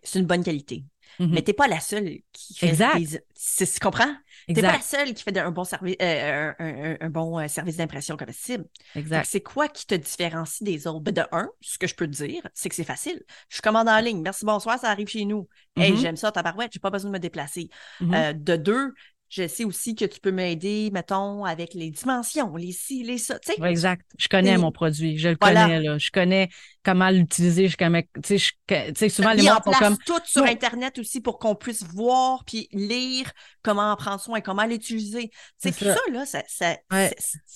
[0.04, 0.84] C'est une bonne qualité.
[1.20, 1.30] Mhm.
[1.32, 2.98] Mais t'es pas la seule qui fait Exact.
[2.98, 3.20] des...
[3.66, 4.12] Tu comprends?
[4.48, 7.46] T'es pas la seule qui fait un bon service, euh, un, un- un bon euh,
[7.46, 8.64] service d'impression comestible.
[8.96, 9.26] Exact.
[9.30, 11.00] C'est quoi qui te différencie des autres?
[11.00, 13.22] Ben, de un, ce que je peux te dire, c'est que c'est facile.
[13.48, 14.22] Je commande en ligne.
[14.22, 15.46] Merci, bonsoir, ça arrive chez nous.
[15.76, 15.98] Hey, Mhm.
[15.98, 17.68] j'aime ça, tabarouette, j'ai pas besoin de me déplacer.
[18.00, 18.14] Mhm.
[18.14, 18.94] Euh, de deux,
[19.34, 23.38] je sais aussi que tu peux m'aider, mettons, avec les dimensions, les ci, les ça.
[23.38, 24.04] Tu sais, Ouais, exact.
[24.18, 25.16] Je connais mon produit.
[25.16, 25.62] Je le Voilà.
[25.64, 25.96] connais, là.
[25.96, 26.50] Je connais
[26.84, 27.68] comment l'utiliser.
[27.68, 30.44] Je connais, tu sais, souvent, les sont comme, tout sur.
[30.44, 35.30] Internet aussi pour qu'on puisse voir puis lire comment en prendre soin, comment l'utiliser.
[35.56, 35.96] C'est tout ça.
[36.12, 37.10] là, ça, ça- Ouais.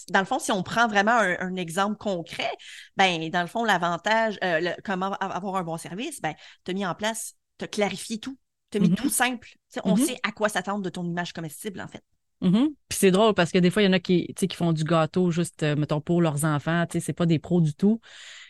[0.08, 2.50] dans le fond, si on prend vraiment un, un exemple concret,
[2.96, 6.32] ben, dans le fond, l'avantage, euh, comment avoir un bon service, ben,
[6.64, 8.38] tu as mis en place, tu as clarifié tout.
[8.70, 8.96] Tu as mis Mhm.
[8.96, 9.48] tout simple.
[9.84, 10.04] On Mhm.
[10.04, 12.02] sait à quoi s'attendre de ton image comestible, en fait.
[12.42, 12.68] Mhm.
[12.88, 14.84] Puis c'est drôle parce que des fois, il y en a qui, qui font du
[14.84, 16.84] gâteau juste, euh, mettons, pour leurs enfants.
[16.90, 18.00] C'est pas des pros du tout.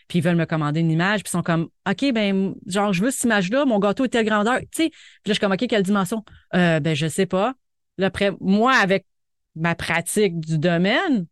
[0.07, 1.23] Puis ils veulent me commander une image.
[1.23, 3.65] Puis ils sont comme, OK, ben, genre, je veux cette image-là.
[3.65, 4.59] Mon gâteau est telle grandeur.
[4.71, 4.89] Puis là,
[5.25, 6.23] je suis comme, OK, quelle dimension?
[6.55, 7.53] Euh, ben, je sais pas.
[7.97, 9.05] Là, après, moi, avec
[9.55, 11.25] ma pratique du domaine,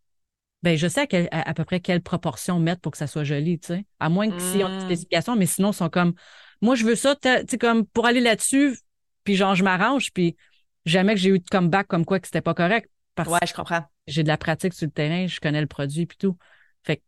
[0.63, 3.07] ben, je sais à, quel- à, à peu près quelle proportion mettre pour que ça
[3.07, 3.86] soit joli, sais.
[3.99, 4.86] À moins que s'ils ont une Mm.
[4.86, 6.13] spécification, mais sinon, ils sont comme,
[6.62, 8.78] moi, je veux ça, tu sais, comme pour aller là-dessus,
[9.24, 10.36] puis genre, je m'arrange, puis
[10.86, 12.89] jamais que j'ai eu de comeback comme quoi que c'était pas correct.
[13.16, 13.84] Parce Ouais, je comprends.
[14.08, 16.38] j'ai de la pratique sur le terrain, je connais le produit puis tout.
[16.84, 17.01] Fait que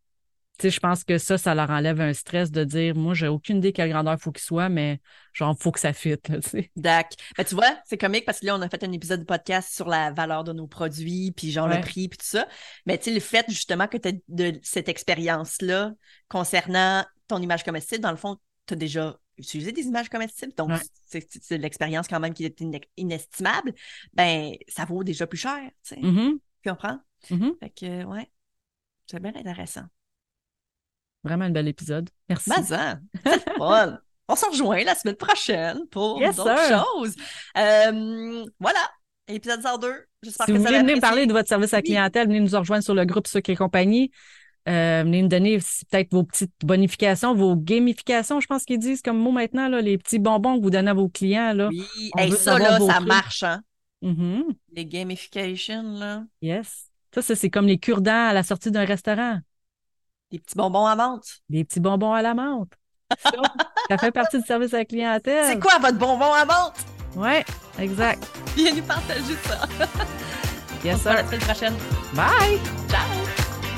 [0.59, 3.57] sais, je pense que ça, ça leur enlève un stress de dire, moi, j'ai aucune
[3.57, 4.99] idée quelle grandeur il faut qu'il soit, mais
[5.33, 6.71] genre, faut que ça fitte, tu sais.
[6.75, 7.11] D'accord.
[7.37, 9.71] Ben, tu vois, c'est comique parce que là, on a fait un épisode de podcast
[9.75, 11.75] sur la valeur de nos produits, puis genre Ouais.
[11.75, 12.47] le prix, puis tout ça.
[12.87, 15.93] Mais tu sais, le fait justement que tu as de cette expérience-là
[16.29, 20.69] concernant ton image comestible, dans le fond, tu as déjà utilisé des images comestibles, donc
[20.69, 20.79] Ouais.
[21.05, 23.73] c'est de l'expérience quand même qui est ine- inestimable.
[24.13, 25.99] Ben, ça vaut déjà plus cher, tu sais.
[26.01, 26.99] Mhm, Tu comprends?
[27.29, 27.55] mhm.
[27.59, 28.29] Fait que, ouais,
[29.05, 29.83] c'est bien intéressant.
[31.23, 32.09] Vraiment un bel épisode.
[32.29, 32.49] Merci.
[32.49, 32.63] Le
[33.57, 33.99] fun.
[34.29, 37.15] On se rejoint la semaine prochaine pour Yes, d'autres choses.
[37.57, 38.79] Euh, voilà,
[39.27, 40.05] épisode 102.
[40.21, 41.01] J'espère Si que vous ça voulez va venir apprécier.
[41.01, 44.11] parler de votre service à clientèle, venez nous rejoindre sur le groupe Sucre et compagnie.
[44.67, 49.17] Euh, venez nous donner peut-être vos petites bonifications, vos gamifications, je pense qu'ils disent comme
[49.17, 51.53] mot maintenant, là, les petits bonbons que vous donnez à vos clients.
[51.53, 51.69] Là.
[51.69, 53.07] Oui, On Hey, ça, là, ça trucs.
[53.07, 53.61] marche, hein?
[54.01, 54.43] Mhm.
[54.73, 56.23] Les gamifications, là.
[56.41, 56.87] Yes.
[57.15, 59.39] Ça, ça, c'est comme les cure-dents à la sortie d'un restaurant.
[60.31, 61.39] Des petits bonbons à menthe.
[61.49, 62.73] Des petits bonbons à la menthe.
[63.19, 63.31] Ça,
[63.89, 65.45] ça fait partie du service à la clientèle.
[65.45, 66.73] C'est quoi votre bonbon à menthe?
[67.15, 67.45] Ouais,
[67.79, 68.27] exact.
[68.57, 69.65] Viens nous partager ça.
[69.79, 71.27] On Yes, se voit la sir.
[71.27, 71.73] semaine prochaine.
[72.13, 72.59] Bye!
[72.89, 73.16] Ciao!